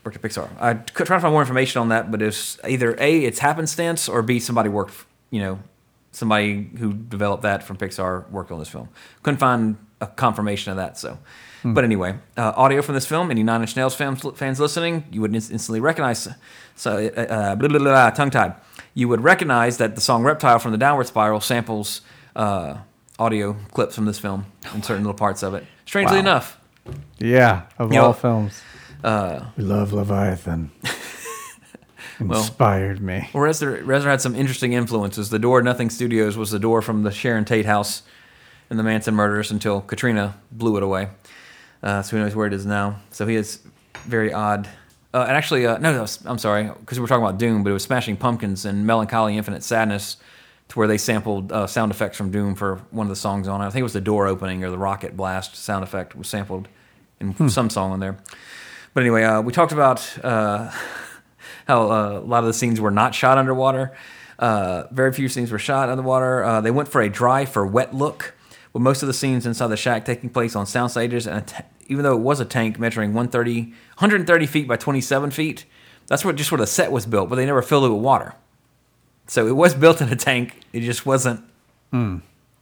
[0.08, 0.48] worked at Pixar.
[0.60, 4.08] I could try to find more information on that, but it's either a it's happenstance
[4.08, 4.94] or b somebody worked,
[5.32, 5.60] you know,
[6.12, 8.88] somebody who developed that from Pixar worked on this film.
[9.24, 10.98] Couldn't find a confirmation of that.
[10.98, 11.18] So,
[11.66, 13.30] but anyway, uh, audio from this film.
[13.32, 16.28] Any Nine Inch Nails fans, fans listening, you would inst- instantly recognize.
[16.76, 18.54] So, uh, uh, blah, blah, blah, blah, tongue tied.
[18.94, 22.02] You would recognize that the song "Reptile" from the Downward Spiral samples
[22.36, 22.78] uh,
[23.20, 25.66] audio clips from this film in certain little parts of it.
[25.86, 26.20] Strangely Wow.
[26.28, 26.58] enough,
[27.20, 27.64] Yeah.
[27.78, 28.62] Of You all know, films.
[29.04, 30.72] Uh, we love Leviathan.
[32.20, 33.30] Well- Inspired me.
[33.32, 35.30] Well, Reznor, Reznor had some interesting influences.
[35.30, 38.02] The door, Nothing Studios, was the door from the Sharon Tate house
[38.72, 41.10] in the Manson murders until Katrina blew it away.
[41.84, 43.00] Uh, so who knows where it is now.
[43.12, 43.60] So he is
[44.06, 44.68] very odd.
[45.14, 47.70] Uh, and actually, uh, no, no, I'm sorry, because we were talking about Doom, but
[47.70, 50.18] it was Smashing Pumpkins and Melancholy Infinite Sadness,
[50.70, 53.62] to where they sampled uh, sound effects from Doom for one of the songs on
[53.62, 53.66] it.
[53.66, 56.68] I think it was the door opening or the rocket blast sound effect was sampled
[57.20, 58.18] in some song on there.
[58.94, 60.72] But anyway, uh, we talked about uh,
[61.68, 63.96] how uh, a lot of the scenes were not shot underwater.
[64.40, 66.44] Uh, very few scenes were shot underwater.
[66.44, 68.36] Uh, they went for a dry for wet look,
[68.74, 71.28] with most of the scenes inside the shack taking place on sound stages.
[71.28, 75.66] And a even though it was a tank measuring 130, 130 feet by 27 feet,
[76.08, 78.34] that's what just where the set was built, but they never filled it with water.
[79.28, 80.62] So it was built in a tank.
[80.74, 81.44] It just wasn't.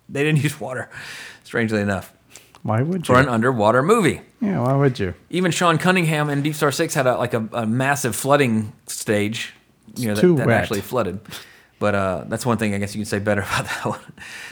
[0.09, 0.89] They didn't use water,
[1.43, 2.13] strangely enough,
[2.65, 3.13] Why would you?
[3.13, 4.21] for an underwater movie.
[4.41, 5.13] yeah, why would you?
[5.29, 9.53] Even Sean Cunningham in Deep Star Six had a, like a, a massive flooding stage,
[9.95, 10.61] you know, that, too that wet.
[10.61, 11.19] actually flooded.
[11.77, 13.99] But uh, that's one thing I guess you can say better about that one.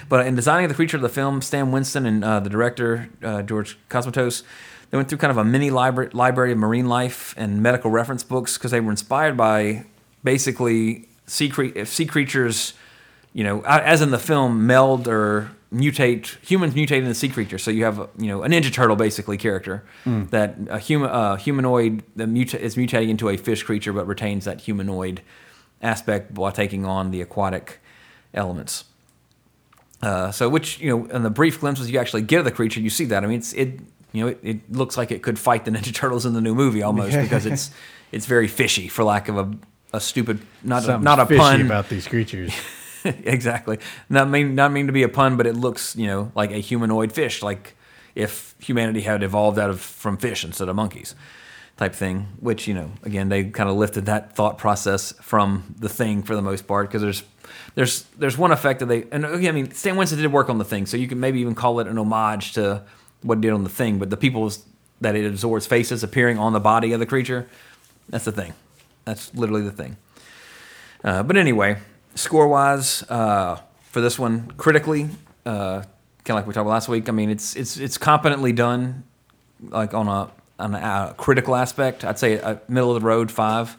[0.09, 3.41] But in designing the creature of the film, Stan Winston and uh, the director uh,
[3.41, 4.43] George Cosmatos,
[4.91, 8.23] they went through kind of a mini libra- library of marine life and medical reference
[8.23, 9.85] books because they were inspired by
[10.23, 12.75] basically sea, cre- sea creatures,
[13.33, 17.63] you know, as in the film, meld or mutate humans mutate into sea creatures.
[17.63, 22.03] So you have you know a Ninja Turtle basically character that a human uh, humanoid
[22.15, 25.21] that muta- is mutating into a fish creature but retains that humanoid
[25.81, 27.79] aspect while taking on the aquatic
[28.33, 28.85] elements.
[30.01, 32.79] Uh, so, which you know, in the brief glimpses you actually get of the creature,
[32.79, 33.23] you see that.
[33.23, 33.79] I mean, it's it
[34.11, 36.53] you know it, it looks like it could fight the Ninja Turtles in the new
[36.53, 37.71] movie almost because it's
[38.11, 39.51] it's very fishy, for lack of a,
[39.93, 42.53] a stupid not a, not a pun about these creatures.
[43.23, 43.79] exactly.
[44.09, 46.57] Not mean not mean to be a pun, but it looks you know like a
[46.57, 47.75] humanoid fish, like
[48.15, 51.15] if humanity had evolved out of from fish instead of monkeys,
[51.77, 52.27] type thing.
[52.39, 56.35] Which you know again they kind of lifted that thought process from the thing for
[56.35, 57.23] the most part because there's
[57.75, 60.57] there's there's one effect that they and again I mean Stan Winston did work on
[60.57, 62.83] the thing, so you can maybe even call it an homage to
[63.21, 63.99] what did on the thing.
[63.99, 64.65] But the people's
[65.01, 67.47] that it absorbs faces appearing on the body of the creature,
[68.07, 68.53] that's the thing.
[69.05, 69.97] That's literally the thing.
[71.03, 71.77] Uh, but anyway,
[72.15, 73.59] score wise, uh,
[73.91, 75.09] for this one, critically,
[75.45, 77.09] uh, kind of like we talked about last week.
[77.09, 79.03] I mean, it's it's it's competently done,
[79.69, 82.03] like on a on a uh, critical aspect.
[82.05, 83.77] I'd say a middle of the road five.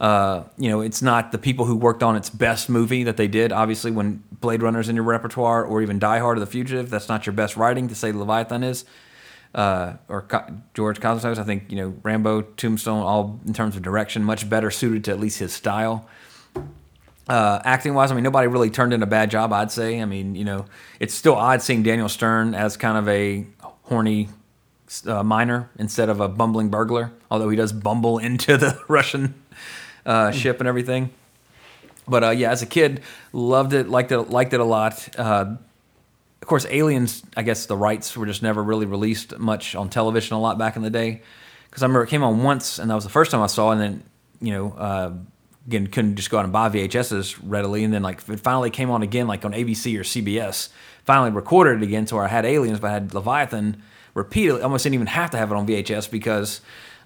[0.00, 3.26] Uh, you know, it's not the people who worked on its best movie that they
[3.26, 3.50] did.
[3.50, 7.08] Obviously, when Blade Runner's in your repertoire, or even Die Hard or The Fugitive, that's
[7.08, 8.84] not your best writing to say Leviathan is.
[9.52, 13.82] Uh, or Co- George Cosmatos, I think you know Rambo, Tombstone, all in terms of
[13.82, 16.08] direction, much better suited to at least his style.
[17.28, 19.52] Uh, acting wise, I mean, nobody really turned in a bad job.
[19.52, 20.00] I'd say.
[20.00, 20.66] I mean, you know,
[21.00, 23.46] it's still odd seeing Daniel Stern as kind of a
[23.84, 24.28] horny
[25.06, 27.12] uh, miner instead of a bumbling burglar.
[27.30, 29.34] Although he does bumble into the Russian
[30.04, 31.10] uh, ship and everything.
[32.06, 33.00] But uh, yeah, as a kid,
[33.32, 35.08] loved it, liked it, liked it a lot.
[35.18, 35.56] Uh,
[36.42, 37.22] of course, Aliens.
[37.36, 40.76] I guess the rights were just never really released much on television a lot back
[40.76, 41.22] in the day.
[41.70, 43.70] Because I remember it came on once, and that was the first time I saw.
[43.70, 44.02] it, And then
[44.42, 45.12] you know, uh,
[45.66, 47.84] again, couldn't just go out and buy VHSs readily.
[47.84, 50.68] And then like it finally came on again, like on ABC or CBS.
[51.04, 53.82] Finally recorded it again, so I had Aliens, but I had Leviathan
[54.14, 54.62] repeatedly.
[54.62, 56.60] Almost didn't even have to have it on VHS because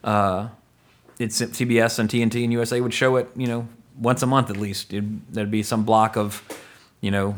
[0.04, 0.48] uh,
[1.18, 3.68] it's CBS and TNT and USA would show it, you know,
[3.98, 4.92] once a month at least.
[4.92, 6.42] It'd, there'd be some block of,
[7.00, 7.36] you know,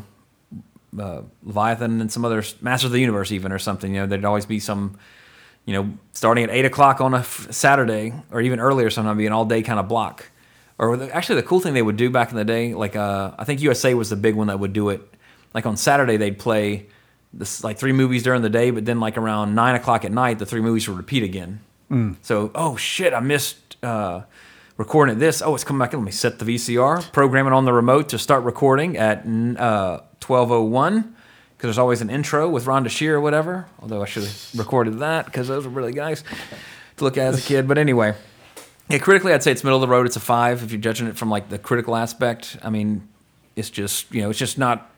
[0.99, 3.95] uh, Leviathan and some other Masters of the Universe even or something.
[3.95, 4.99] You know, there'd always be some,
[5.65, 8.91] you know, starting at eight o'clock on a Saturday or even earlier.
[8.91, 10.31] Sometimes be an all day kind of block.
[10.81, 13.33] Or the, actually, the cool thing they would do back in the day, like uh,
[13.39, 15.03] I think USA was the big one that would do it.
[15.53, 16.87] Like on Saturday, they'd play
[17.35, 20.39] this like three movies during the day, but then like around nine o'clock at night,
[20.39, 21.61] the three movies would repeat again.
[22.23, 24.23] So, oh shit, I missed uh,
[24.79, 25.43] recording this.
[25.43, 25.93] Oh, it's coming back.
[25.93, 30.01] Let me set the VCR, program it on the remote to start recording at uh,
[30.25, 31.15] 1201 because
[31.59, 33.67] there's always an intro with Rhonda Shear or whatever.
[33.81, 36.23] Although I should have recorded that because those were really nice
[36.97, 37.69] to look at as a kid.
[37.69, 38.15] But anyway,
[38.91, 40.07] yeah, critically, I'd say it's middle of the road.
[40.07, 42.57] It's a five if you're judging it from like the critical aspect.
[42.63, 43.09] I mean,
[43.57, 44.91] it's just you know, it's just not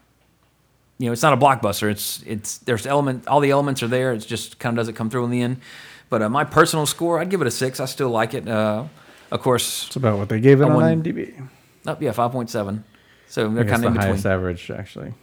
[0.99, 1.91] you know, it's not a blockbuster.
[1.91, 4.13] It's it's there's element all the elements are there.
[4.13, 5.59] It's just kind of doesn't come through in the end.
[6.11, 7.81] But uh, my personal score, I'd give it a six.
[7.81, 8.47] I still like it.
[8.49, 8.85] Uh,
[9.31, 11.49] of course, It's about what they gave it I on wouldn't- IMDb.
[11.87, 12.85] oh, yeah, five point seven.
[13.29, 15.15] So they're kind the of in highest average, actually.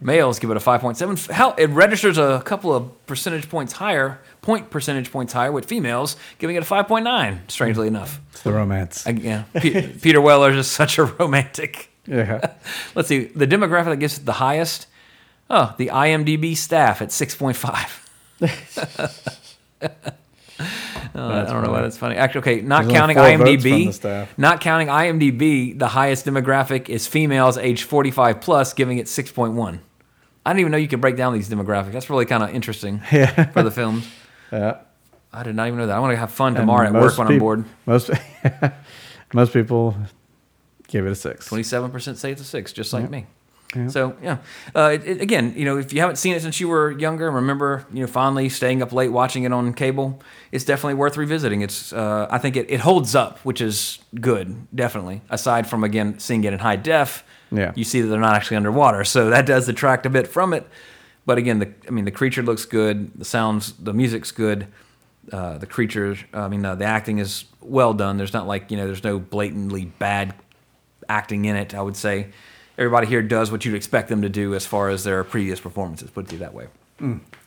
[0.00, 1.16] Males give it a five point seven.
[1.16, 6.16] Hell, it registers a couple of percentage points higher, point percentage points higher with females,
[6.38, 7.40] giving it a five point nine.
[7.48, 7.96] Strangely hmm.
[7.96, 9.06] enough, It's the romance.
[9.06, 11.90] I, yeah, Pe- Peter Weller is just such a romantic.
[12.06, 12.54] yeah.
[12.94, 14.86] Let's see the demographic that gives it the highest.
[15.50, 18.04] Oh, the IMDb staff at six point five.
[21.14, 22.16] Oh, I don't know why that's funny.
[22.16, 24.28] Actually, okay, not There's counting four votes from IMDb.
[24.36, 29.80] Not counting IMDb, the highest demographic is females age 45 plus, giving it 6.1.
[30.48, 31.92] I didn't even know you could break down these demographics.
[31.92, 33.50] That's really kind of interesting Yeah.
[33.50, 34.08] for the films.
[34.50, 34.78] Yeah.
[35.32, 35.96] I did not even know that.
[35.96, 37.64] I want to have fun And tomorrow at work when I'm bored.
[37.84, 38.10] Most
[39.34, 39.94] most people
[40.86, 41.48] give it a six.
[41.50, 43.26] 27% say it's a six, just like me.
[43.76, 43.88] Yeah.
[43.88, 44.38] So yeah,
[44.74, 47.26] uh, it, it- again, you know, if you haven't seen it since you were younger,
[47.26, 51.18] and remember, you know, fondly staying up late watching it on cable, it's definitely worth
[51.18, 51.60] revisiting.
[51.60, 55.20] It's, uh, I think it, it holds up, which is good, definitely.
[55.28, 57.72] Aside from again seeing it in high def, Yeah.
[57.74, 60.66] you see that they're not actually underwater, so that does detract a bit from it.
[61.24, 64.66] But again, the I mean, the creature looks good, the sounds, the music's good.
[65.32, 68.16] Uh, the creature, I mean, uh, the acting is well done.
[68.16, 70.34] There's not like you know, there's no blatantly bad
[71.08, 71.74] acting in it.
[71.74, 72.28] I would say
[72.78, 76.10] everybody here does what you'd expect them to do as far as their previous performances.
[76.10, 76.68] Put it that way.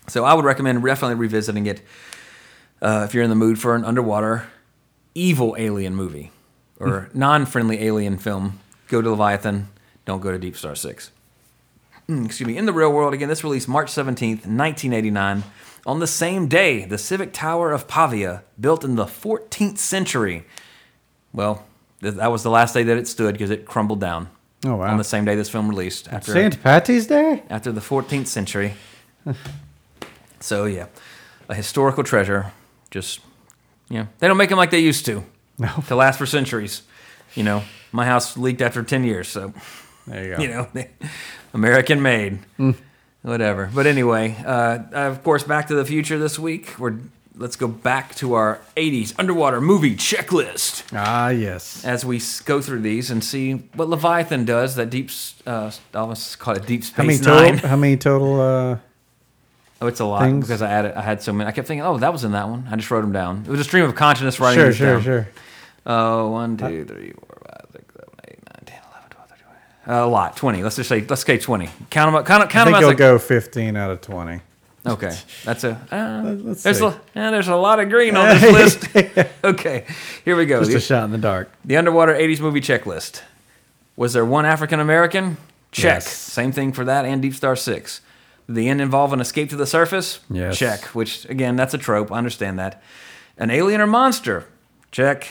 [0.07, 1.81] So I would recommend definitely revisiting it
[2.81, 4.47] uh, if you're in the mood for an underwater
[5.13, 6.31] evil alien movie
[6.79, 8.59] or non-friendly alien film.
[8.87, 9.67] Go to Leviathan.
[10.05, 11.11] Don't go to Deep Star 6.
[12.09, 12.57] Mm, excuse me.
[12.57, 15.43] In the real world, again, this released March 17th, 1989.
[15.85, 20.45] On the same day, the Civic Tower of Pavia, built in the 14th century,
[21.33, 21.65] well,
[22.01, 24.29] th- that was the last day that it stood because it crumbled down.
[24.63, 24.91] Oh, wow.
[24.91, 26.61] On the same day this film released, after St.
[26.61, 27.43] Patty's Day?
[27.49, 28.75] after the 14th century.
[30.39, 30.87] so yeah,
[31.49, 32.51] a historical treasure.
[32.91, 33.21] Just
[33.89, 35.23] you know, they don't make them like they used to.
[35.57, 35.83] No.
[35.87, 36.83] To last for centuries.
[37.33, 39.53] You know, my house leaked after 10 years, so
[40.11, 40.41] There you go.
[40.41, 40.67] you know,
[41.53, 42.39] American made.
[43.21, 43.69] Whatever.
[43.73, 46.75] But anyway, uh, of course, Back to the Future this week.
[46.79, 46.95] We're
[47.37, 51.83] let's go back to our 80s underwater movie checklist Ah, yes.
[51.85, 54.75] as we go through these and see what Leviathan does.
[54.75, 55.09] That deep,
[55.47, 57.41] uh, I almost call it Deep Space How many total?
[57.41, 57.57] Nine.
[57.57, 58.41] How many total?
[58.41, 58.77] Uh,
[59.83, 60.45] Oh, it's a lot things?
[60.45, 61.47] because I had I had so many.
[61.47, 62.67] I kept thinking, oh, that was in that one.
[62.69, 63.45] I just wrote them down.
[63.47, 65.01] It was a stream of consciousness writing sure, these sure, down.
[65.01, 65.27] sure.
[65.87, 69.57] Oh, one, two, three, four, five, six, seven, eight, nine, 10, 11, 12, 13, 14.
[69.87, 70.35] A lot.
[70.37, 70.61] Twenty.
[70.63, 71.69] Let's just say let's say twenty.
[71.89, 72.25] Count them up.
[72.25, 74.41] Count, I count them think as you'll go 15 out of 20.
[74.85, 75.71] Okay, that's a.
[75.91, 76.85] Uh, let's there's see.
[76.85, 79.27] a there's a lot of green on this list.
[79.43, 79.85] okay,
[80.25, 80.59] here we go.
[80.59, 81.51] Just The, a shot in the dark.
[81.65, 83.21] the underwater '80s movie checklist.
[83.95, 85.37] Was there one African American?
[85.71, 85.95] Check.
[86.03, 86.07] Yes.
[86.11, 88.01] Same thing for that and Deep Star Six.
[88.47, 90.19] Did the end involve an escape to the surface?
[90.29, 90.57] Yes.
[90.57, 90.83] Check.
[90.95, 92.11] Which again, that's a trope.
[92.11, 92.81] I understand that.
[93.37, 94.47] An alien or monster?
[94.91, 95.27] Check.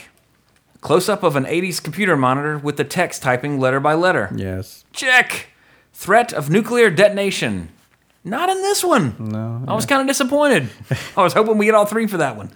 [0.80, 4.30] Close up of an '80s computer monitor with the text typing letter by letter.
[4.34, 4.84] Yes.
[4.92, 5.48] Check.
[5.92, 7.68] Threat of nuclear detonation.
[8.24, 9.14] Not in this one.
[9.18, 9.62] No.
[9.68, 10.68] I was kind of disappointed.
[11.16, 12.50] I was hoping we get all three for that one.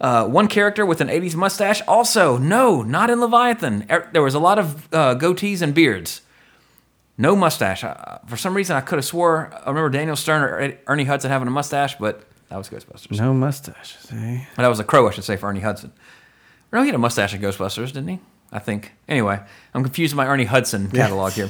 [0.00, 1.80] Uh, one character with an 80s mustache.
[1.88, 3.86] Also, no, not in Leviathan.
[3.90, 6.20] Er- There was a lot of uh, goatees and beards.
[7.16, 7.84] No mustache.
[7.84, 11.30] Uh, for some reason, I could have swore I remember Daniel Stern or Ernie Hudson
[11.30, 13.18] having a mustache, but that was Ghostbusters.
[13.18, 13.96] No mustache?
[14.10, 15.92] But that was a crow, I should say, for Ernie Hudson.
[16.72, 18.18] No, he had a mustache in Ghostbusters, didn't he?
[18.52, 18.92] I think.
[19.08, 19.38] Anyway,
[19.74, 21.48] I'm confused with my Ernie Hudson catalog here.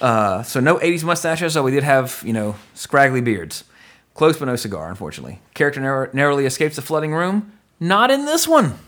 [0.00, 3.64] Uh, so no 80s mustaches, though we did have, you know, scraggly beards.
[4.14, 5.40] Close but no cigar, unfortunately.
[5.54, 7.52] Character narrow- narrowly escapes the flooding room.
[7.80, 8.78] Not in this one,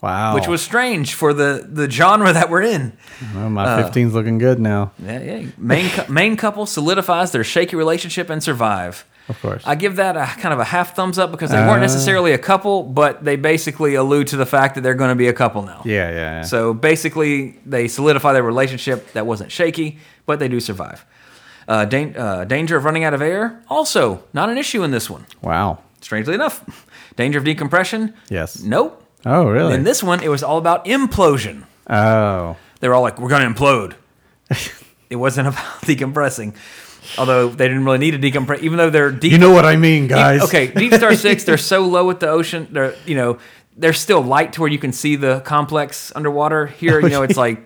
[0.00, 0.34] Wow.
[0.34, 2.92] which was strange for the, the genre that we're in.
[3.34, 4.92] Well, my 15's looking good now.
[4.98, 5.46] Yeah, yeah.
[5.58, 9.04] Main, main couple solidifies their shaky relationship and survive.
[9.28, 9.62] Of course.
[9.66, 11.88] I give that a kind of a half thumbs up because they weren't Uh.
[11.88, 15.28] necessarily a couple, but they basically allude to the fact that they're going to be
[15.28, 15.82] a couple now.
[15.84, 16.42] yeah, yeah, yeah.
[16.42, 21.04] So basically, they solidify their relationship that wasn't shaky, but they do survive.
[21.68, 25.10] Uh, dan- uh, danger of running out of air, also not an issue in this
[25.10, 25.26] one.
[25.42, 25.78] wow.
[26.00, 26.64] Strangely enough,
[27.16, 28.62] danger of decompression, Yes.
[28.62, 29.02] nope.
[29.26, 29.74] Oh, really?
[29.74, 31.64] In this one, it was all about implosion.
[31.90, 32.56] oh.
[32.80, 33.94] They were all like, "We're gonna implode."
[35.10, 36.54] it wasn't about decompressing,
[37.16, 39.32] although they didn't really need to decompress, even though they're deep.
[39.32, 40.42] You know what I mean, guys.
[40.42, 42.68] Okay, Deep Star Six, they're so low at the ocean.
[42.70, 43.38] They're you know
[43.76, 46.66] they're still light to where you can see the complex underwater.
[46.66, 47.62] Here, you know, it's like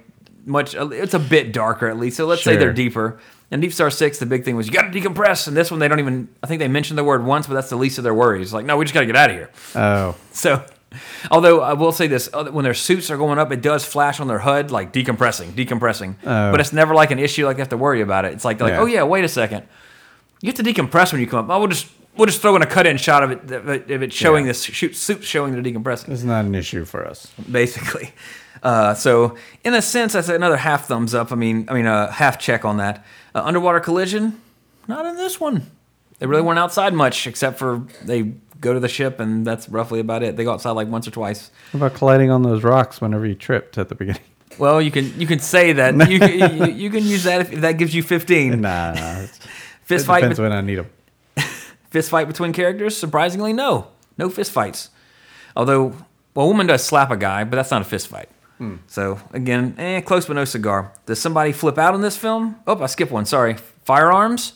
[0.46, 0.74] much.
[0.74, 2.16] It's a bit darker at least.
[2.16, 3.18] So let's say they're deeper.
[3.50, 5.46] And Deep Star Six, the big thing was you got to decompress.
[5.46, 6.28] And this one, they don't even.
[6.42, 8.52] I think they mentioned the word once, but that's the least of their worries.
[8.52, 9.50] Like, no, we just got to get out of here.
[9.74, 10.16] Oh.
[10.33, 10.64] So,
[11.31, 14.20] although I will say this, uh, when their suits are going up, it does flash
[14.20, 16.16] on their HUD like decompressing, decompressing.
[16.24, 16.50] Oh.
[16.50, 18.33] But it's never like an issue like they have to worry about it.
[18.33, 18.81] It's like, like Yeah.
[18.81, 19.64] oh yeah, wait a second,
[20.40, 21.59] you have to decompress when you come up.
[21.59, 24.50] We'll just we'll just throw in a cut-in shot of it if it's showing Yeah.
[24.50, 27.33] this shoot, suit showing they're decompressing, It's not an issue for us.
[27.50, 28.12] basically.
[28.62, 31.33] Uh, so in a sense, that's another half thumbs up.
[31.33, 33.05] I mean, I mean a half check on that.
[33.35, 34.40] Uh, underwater collision,
[34.87, 35.66] not in this one.
[36.18, 40.01] They really weren't outside much, except for they go to the ship, and that's roughly
[40.01, 40.37] about it.
[40.37, 41.51] They go outside like once or twice.
[41.72, 44.22] What about colliding on those rocks whenever you tripped at the beginning?
[44.59, 47.61] Well, you can you can say that you can, you, you can use that if,
[47.61, 48.61] that gives you fifteen.
[48.61, 49.27] Nah, nah.
[49.85, 50.90] Fist fight, depends be- when I need them.
[51.90, 52.96] fist fight between characters.
[52.96, 54.90] Surprisingly, no, no fist fights.
[55.57, 55.96] Although,
[56.35, 58.29] well, a woman does slap a guy, but that's not a fist fight.
[58.87, 60.92] So again, eh, close but no cigar.
[61.07, 62.57] Does somebody flip out in this film?
[62.66, 63.27] Oh, I skipped one.
[63.27, 63.57] Sorry.
[63.85, 64.53] Firearms?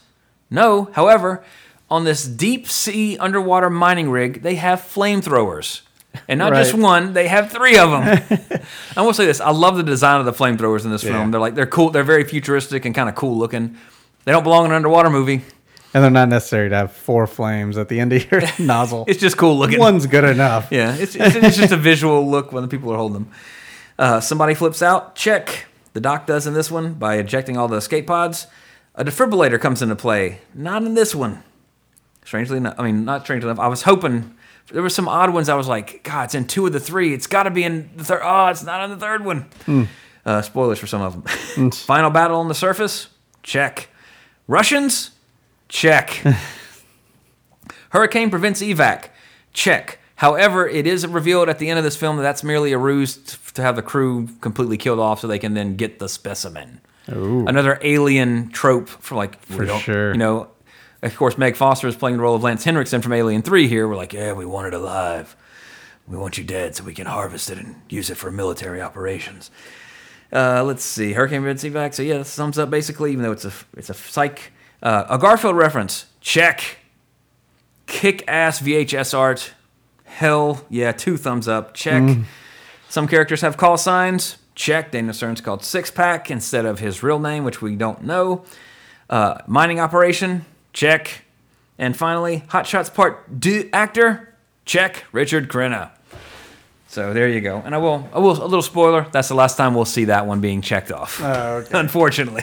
[0.51, 0.91] No.
[0.93, 1.43] However,
[1.91, 5.83] on this deep sea underwater mining rig, they have flamethrowers.
[6.29, 8.61] And not just one, they have three of them.
[8.97, 11.13] I will say this: I love the design of the flamethrowers in this Yeah.
[11.13, 11.31] film.
[11.31, 11.91] They're like they're cool.
[11.91, 13.77] They're very futuristic and kind of cool looking.
[14.25, 15.43] They don't belong in an underwater movie.
[15.95, 19.05] And they're not necessary to have four flames at the end of your nozzle.
[19.09, 19.79] It's just cool looking.
[19.79, 20.69] One's good enough.
[20.71, 23.31] Yeah, it's, it's, it's just a visual look when the people are holding them.
[23.99, 25.15] Uh, somebody flips out.
[25.15, 25.67] Check.
[25.95, 28.47] The doc does in this one by ejecting all the escape pods.
[28.95, 30.41] A defibrillator comes into play.
[30.55, 31.43] Not in this one.
[32.27, 33.63] Strangely enough, I mean, not strangely enough.
[33.63, 34.35] I was hoping
[34.73, 35.49] there were some odd ones.
[35.49, 37.15] I was like, God, it's in two of the three.
[37.15, 38.21] It's got to be in the third.
[38.25, 39.89] Oh, it's not in the third one.
[40.25, 41.13] Uh, spoilers for some of
[41.55, 41.71] them.
[41.71, 43.09] Final battle on the surface.
[43.45, 43.89] Check.
[44.49, 45.13] Russians.
[45.69, 46.21] Check.
[47.91, 49.11] Hurricane prevents evac.
[49.53, 50.01] Check.
[50.17, 53.17] However, it is revealed at the end of this film that that's merely a ruse
[53.53, 56.81] to have the crew completely killed off so they can then get the specimen.
[57.15, 57.47] Ooh.
[57.47, 60.13] Another alien trope for like For sure.
[60.13, 60.49] You know,
[61.03, 63.69] of course, Meg Foster is playing the role of Lance Henriksen from Alien Three.
[63.69, 65.37] Here, we're like, yeah, we want it alive.
[66.09, 69.51] We want you dead so we can harvest it and use it for military operations.
[70.33, 71.95] Uh, let's see, Hurricane Betsy back.
[71.95, 74.53] So yeah, this thumbs up basically, even though it's a it's a psych.
[74.83, 76.07] Uh, a Garfield reference.
[76.21, 76.79] Check.
[77.87, 79.55] Kick ass VHS art.
[80.05, 81.75] Hell yeah, two thumbs up.
[81.75, 82.19] Check.
[82.89, 84.37] Some characters have call signs.
[84.55, 84.93] Check.
[84.93, 88.45] Daniel Stern's called Six Pack instead of his real name, which we don't know.
[89.09, 90.45] Uh, mining operation.
[90.77, 91.23] Check.
[91.79, 94.35] And finally, Hot Shots Part Deux actor.
[94.67, 95.07] Check.
[95.11, 95.91] Richard Crenna.
[96.87, 97.63] So there you go.
[97.65, 99.07] And I will, I will, a little spoiler.
[99.11, 101.19] That's the last time we'll see that one being checked off.
[101.23, 101.71] Oh, okay.
[101.79, 102.43] Unfortunately.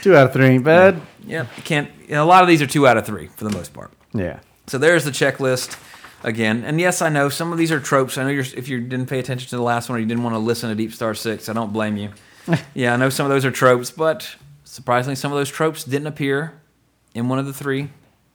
[0.00, 1.02] Two out of three ain't bad.
[1.26, 1.46] Yeah.
[1.58, 1.90] You can't.
[2.08, 3.92] A lot of these are two out of three for the most part.
[4.14, 4.40] Yeah.
[4.66, 5.78] So there's the checklist
[6.22, 6.64] again.
[6.64, 8.16] And yes, I know some of these are tropes.
[8.16, 10.24] I know you're, if you didn't pay attention to the last one or you didn't
[10.24, 12.08] want to listen to Deep Star 6, I don't blame you.
[12.74, 14.34] yeah, I know some of those are tropes, but
[14.64, 16.54] surprisingly, some of those tropes didn't appear
[17.14, 17.88] in one of the three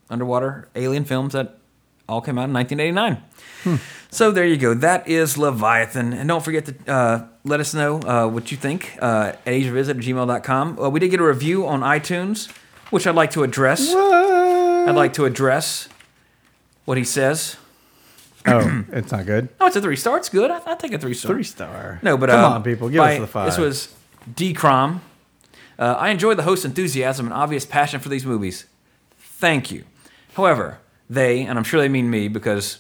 [0.10, 1.58] underwater alien films that
[2.08, 3.80] all came out in 1989.
[4.10, 4.74] So there you go.
[4.74, 6.14] That is Leviathan.
[6.14, 9.90] And don't forget to uh, let us know uh, what you think uh, at asiavisit
[9.92, 10.80] at gmail.com.
[10.80, 12.50] Uh, we did get a review on iTunes,
[12.90, 13.94] which I'd like to address.
[13.94, 15.88] I'd like to address
[16.86, 17.58] what he says.
[18.48, 19.50] Oh, it's not good.
[19.60, 20.18] Oh, it's a three star.
[20.18, 20.50] It's good.
[20.50, 21.32] I, I take a three star.
[21.36, 22.00] Three star.
[22.02, 23.46] No, but come uh, on, people, give by- us the five.
[23.46, 23.94] This was
[24.36, 24.54] D.
[24.54, 25.02] Crom.
[25.80, 28.66] Uh, I enjoy the host's enthusiasm and obvious passion for these movies.
[29.18, 29.86] Thank you.
[30.34, 32.80] However, they, and I'm sure they mean me because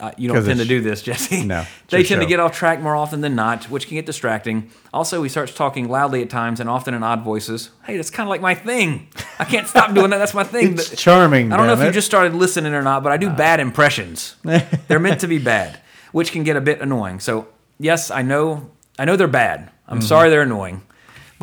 [0.00, 1.44] uh, you don't tend to do this, Jesse.
[1.44, 1.64] No.
[1.88, 4.70] they tend to get off track more often than not, which can get distracting.
[4.92, 7.70] Also, he starts talking loudly at times and often in odd voices.
[7.84, 9.08] Hey, that's kind of like my thing.
[9.38, 10.18] I can't stop doing that.
[10.18, 10.74] That's my thing.
[10.74, 13.30] It's charming, I don't know if you just started listening or not, but I do
[13.30, 14.36] bad impressions.
[14.42, 15.80] they're meant to be bad,
[16.12, 17.20] which can get a bit annoying.
[17.20, 17.48] So
[17.78, 19.70] yes, I know, I know they're bad.
[19.88, 20.06] I'm Mm-hmm.
[20.06, 20.82] sorry they're annoying,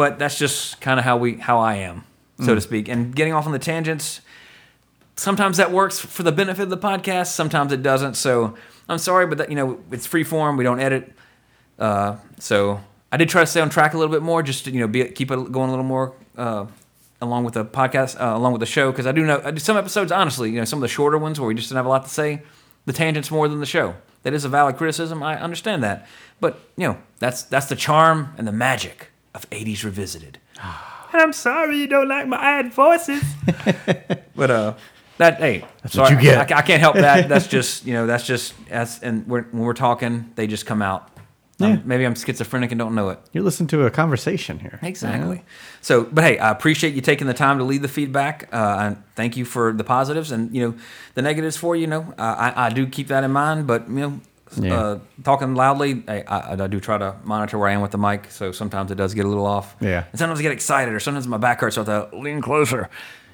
[0.02, 2.04] but that's just kind of how we, how I am,
[2.40, 2.56] so Mm.
[2.56, 2.88] to speak.
[2.90, 4.22] And getting off on the tangents,
[5.16, 7.28] sometimes that works for the benefit of the podcast.
[7.28, 8.16] Sometimes it doesn't.
[8.16, 8.56] So
[8.90, 10.58] I'm sorry, but that, you know, it's free form.
[10.58, 11.14] We don't edit.
[11.78, 12.82] Uh, so
[13.12, 14.88] I did try to stay on track a little bit more, just to you know,
[14.88, 16.66] be, keep it going a little more uh,
[17.22, 19.60] along with the podcast, uh, along with the show, because I do know I do
[19.60, 20.12] some episodes.
[20.12, 22.06] Honestly, you know, some of the shorter ones where we just didn't have a lot
[22.06, 22.42] to say,
[22.88, 23.94] the tangents more than the show.
[24.24, 25.22] That is a valid criticism.
[25.22, 26.08] I understand that,
[26.40, 30.40] but you know, that's that's the charm and the magic of '80s revisited.
[31.14, 33.24] and I'm sorry you don't like my ad voices,
[34.36, 34.74] but uh.
[35.18, 36.52] That hey, that's what you get.
[36.52, 37.30] I, I can't help that.
[37.30, 40.82] That's just you know that's just that's and we're, when we're talking, they just come
[40.82, 41.12] out.
[41.60, 41.78] Um, Yeah.
[41.86, 43.20] maybe I'm schizophrenic and don't know it.
[43.32, 44.80] You're listening to a conversation here.
[44.82, 45.44] Exactly.
[45.82, 48.50] So, but hey, I appreciate you taking the time to leave the feedback.
[48.52, 50.78] Uh, and thank you for the positives and you know
[51.14, 51.82] the negatives for you.
[51.82, 53.68] You know, uh, I, I do keep that in mind.
[53.68, 54.20] But you know,
[54.58, 54.80] Yeah.
[54.80, 57.98] uh, talking loudly, I, I, I do try to monitor where I am with the
[57.98, 58.30] mic.
[58.32, 59.76] So sometimes it does get a little off.
[59.80, 60.06] Yeah.
[60.12, 62.42] And sometimes I get excited, or sometimes my back hurts, so I have to lean
[62.42, 62.90] closer.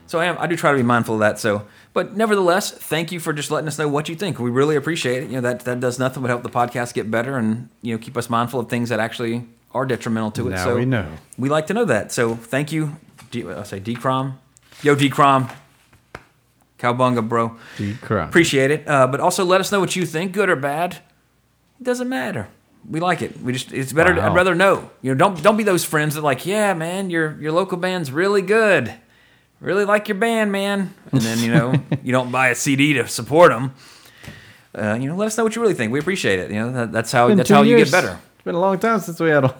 [0.07, 0.37] So I am.
[0.39, 1.37] I do try to be mindful of that.
[1.37, 4.39] So, but nevertheless, thank you for just letting us know what you think.
[4.39, 5.29] We really appreciate it.
[5.29, 7.99] You know that that does nothing but help the podcast get better, and you know
[7.99, 10.51] keep us mindful of things that actually are detrimental to it.
[10.51, 11.11] Now so we know.
[11.37, 12.13] We like to know that.
[12.13, 12.95] So thank you.
[13.31, 14.39] D, I say D Crom.
[14.81, 15.49] Yo D Crom.
[16.77, 17.57] Cowbunga, bro.
[18.25, 18.87] Appreciate it.
[18.87, 20.99] Uh, but also let us know what you think, good or bad.
[21.79, 22.47] It doesn't matter.
[22.89, 23.41] We like it.
[23.41, 24.15] We just it's better.
[24.15, 24.89] To, I'd rather know.
[25.01, 28.11] You know, don't don't be those friends that like, yeah, man, your your local band's
[28.11, 28.93] really good.
[29.59, 30.93] Really like your band, man.
[31.11, 31.73] And then you know
[32.03, 33.73] you don't buy a CD to support them.
[34.73, 35.91] Uh, you know, let us know what you really think.
[35.91, 36.51] We appreciate it.
[36.51, 38.19] You know, that, that's how that's how you get better.
[38.35, 39.55] It's been a long time since we had a.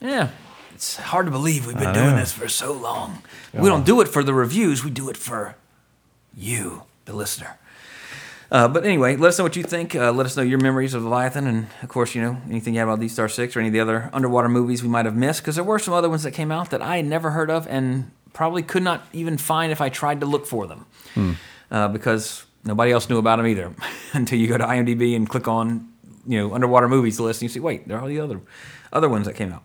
[0.00, 0.30] Yeah.
[0.72, 3.22] It's hard to believe we've been doing this for so long.
[3.52, 5.56] We don't do it for the reviews, we do it for
[6.34, 7.58] you, the listener.
[8.50, 9.94] Uh, but anyway, let us know what you think.
[9.94, 12.80] Uh, let us know your memories of Leviathan, and of course, you know anything you
[12.80, 15.14] have about Deep Star Six or any of the other underwater movies we might have
[15.14, 17.48] missed, because there were some other ones that came out that I had never heard
[17.50, 20.86] of and probably could not even find if I tried to look for them,
[21.70, 23.72] uh, because nobody else knew about them either
[24.14, 25.88] until you go to IMDb and click on
[26.26, 28.40] you know underwater movies list, and you see, wait, there are all the other
[28.92, 29.62] other ones that came out.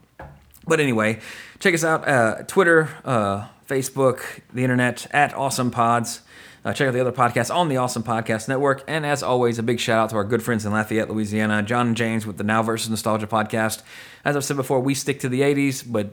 [0.68, 1.20] But anyway,
[1.60, 6.22] check us out uh, Twitter, uh, Facebook, the internet at Awesome Pods.
[6.66, 8.84] Uh, check out the other podcasts on the Awesome Podcast Network.
[8.88, 11.90] And as always, a big shout out to our good friends in Lafayette, Louisiana, John
[11.90, 13.84] and James with the Now versus Nostalgia podcast.
[14.26, 16.10] As I've said before, we stick to the 80s, but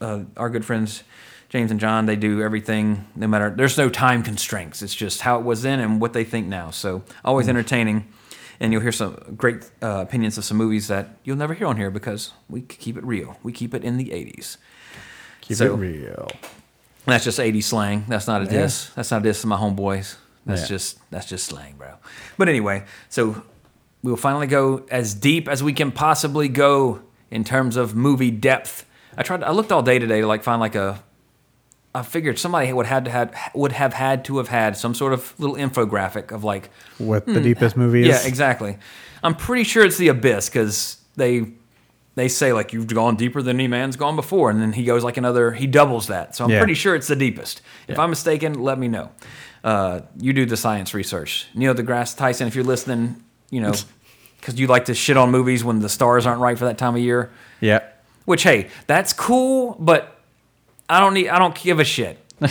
[0.00, 1.04] uh, our good friends
[1.48, 3.48] James and John, they do everything no matter.
[3.48, 4.82] There's no time constraints.
[4.82, 6.70] It's just how it was then and what they think now.
[6.70, 8.06] So always entertaining,
[8.60, 11.76] and you'll hear some great uh, opinions of some movies that you'll never hear on
[11.78, 13.38] here because we keep it real.
[13.42, 14.56] We keep it in the 80s.
[15.40, 16.28] Keep So- it real.
[17.08, 18.04] That's just 80s slang.
[18.08, 18.90] That's not a diss.
[18.94, 20.16] That's not a diss to my homeboys.
[20.46, 20.68] That's Yeah.
[20.68, 21.94] just that's just slang, bro.
[22.36, 23.42] But anyway, so
[24.02, 27.00] we will finally go as deep as we can possibly go
[27.30, 28.86] in terms of movie depth
[29.18, 29.42] I tried.
[29.42, 31.02] I looked all day today to like find like a.
[31.92, 35.12] I figured somebody would had to had would have had to have had some sort
[35.12, 37.42] of little infographic of like What the hmm.
[37.42, 38.08] deepest movie is?
[38.08, 38.78] Yeah exactly.
[39.24, 41.52] I'm pretty sure it's the abyss because they
[42.18, 45.04] they say like you've gone deeper than any man's gone before, and then he goes
[45.04, 46.34] like another he doubles that.
[46.36, 46.58] So I'm Yeah.
[46.58, 47.60] pretty sure it's the deepest.
[47.86, 49.10] If I'm mistaken, let me know.
[49.64, 52.46] Uh, you do the science research, Neil deGrasse Tyson.
[52.46, 53.72] If you're listening, you know
[54.40, 56.94] because you like to shit on movies when the stars aren't right for that time
[56.94, 57.30] of year.
[57.60, 57.80] Yeah.
[58.24, 60.18] Which hey, that's cool, but
[60.88, 61.28] I don't need.
[61.28, 62.18] I don't give a shit.
[62.42, 62.48] I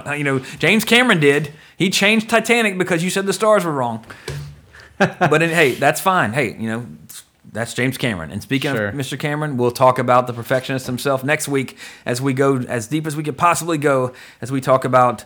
[0.00, 1.52] don't, you know, James Cameron did.
[1.76, 4.04] He changed Titanic because you said the stars were wrong.
[4.98, 6.32] but hey, that's fine.
[6.32, 6.86] Hey, you know,
[7.50, 8.30] that's James Cameron.
[8.30, 8.88] And speaking Sure.
[8.88, 9.18] of Mr.
[9.18, 11.76] Cameron, we'll talk about the perfectionist himself next week
[12.06, 15.24] as we go as deep as we could possibly go as we talk about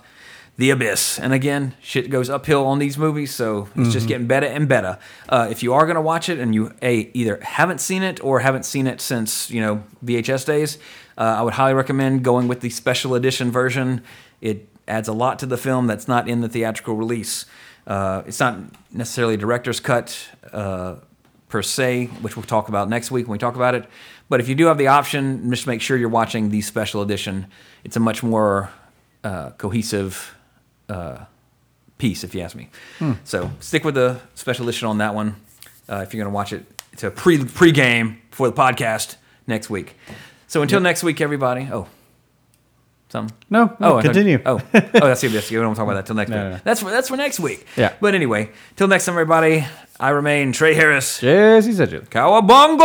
[0.59, 1.19] the abyss.
[1.19, 4.99] And again, shit goes uphill on these movies, so it's just getting better and better.
[5.29, 8.25] Uh, if you are going to watch it and you a either haven't seen it
[8.25, 10.79] or haven't seen it since you know VHS days,
[11.19, 14.03] uh, I would highly recommend going with the special edition version.
[14.41, 17.45] It adds a lot to the film that's not in the theatrical release.
[17.87, 18.59] Uh, it's not
[18.91, 20.97] necessarily a director's cut uh,
[21.49, 23.89] per se, which we'll talk about next week when we talk about it.
[24.29, 27.47] But if you do have the option, just make sure you're watching the special edition.
[27.85, 28.71] It's a much more
[29.23, 30.35] uh, cohesive
[30.89, 31.25] uh,
[31.99, 32.69] piece, if you ask me.
[33.25, 35.37] So stick with the special edition on that one
[35.89, 36.65] uh, if you're going to watch it.
[36.93, 39.17] It's a pre pre game for the podcast
[39.47, 39.95] next week.
[40.49, 41.69] So until next week, everybody.
[41.71, 41.87] Oh,
[43.17, 43.37] something.
[43.51, 44.39] No, no, Oh, continue.
[44.45, 45.51] oh, oh, that's the abyss.
[45.51, 46.45] We don't talk about that till next No, week.
[46.45, 46.61] no, no.
[46.65, 47.65] That's for that's for next week.
[47.77, 47.93] Yeah.
[48.01, 49.65] But anyway, till next time, everybody.
[49.99, 51.21] I remain Trey Harris.
[51.21, 52.07] Jesse Sedgley.
[52.11, 52.85] Cowabunga!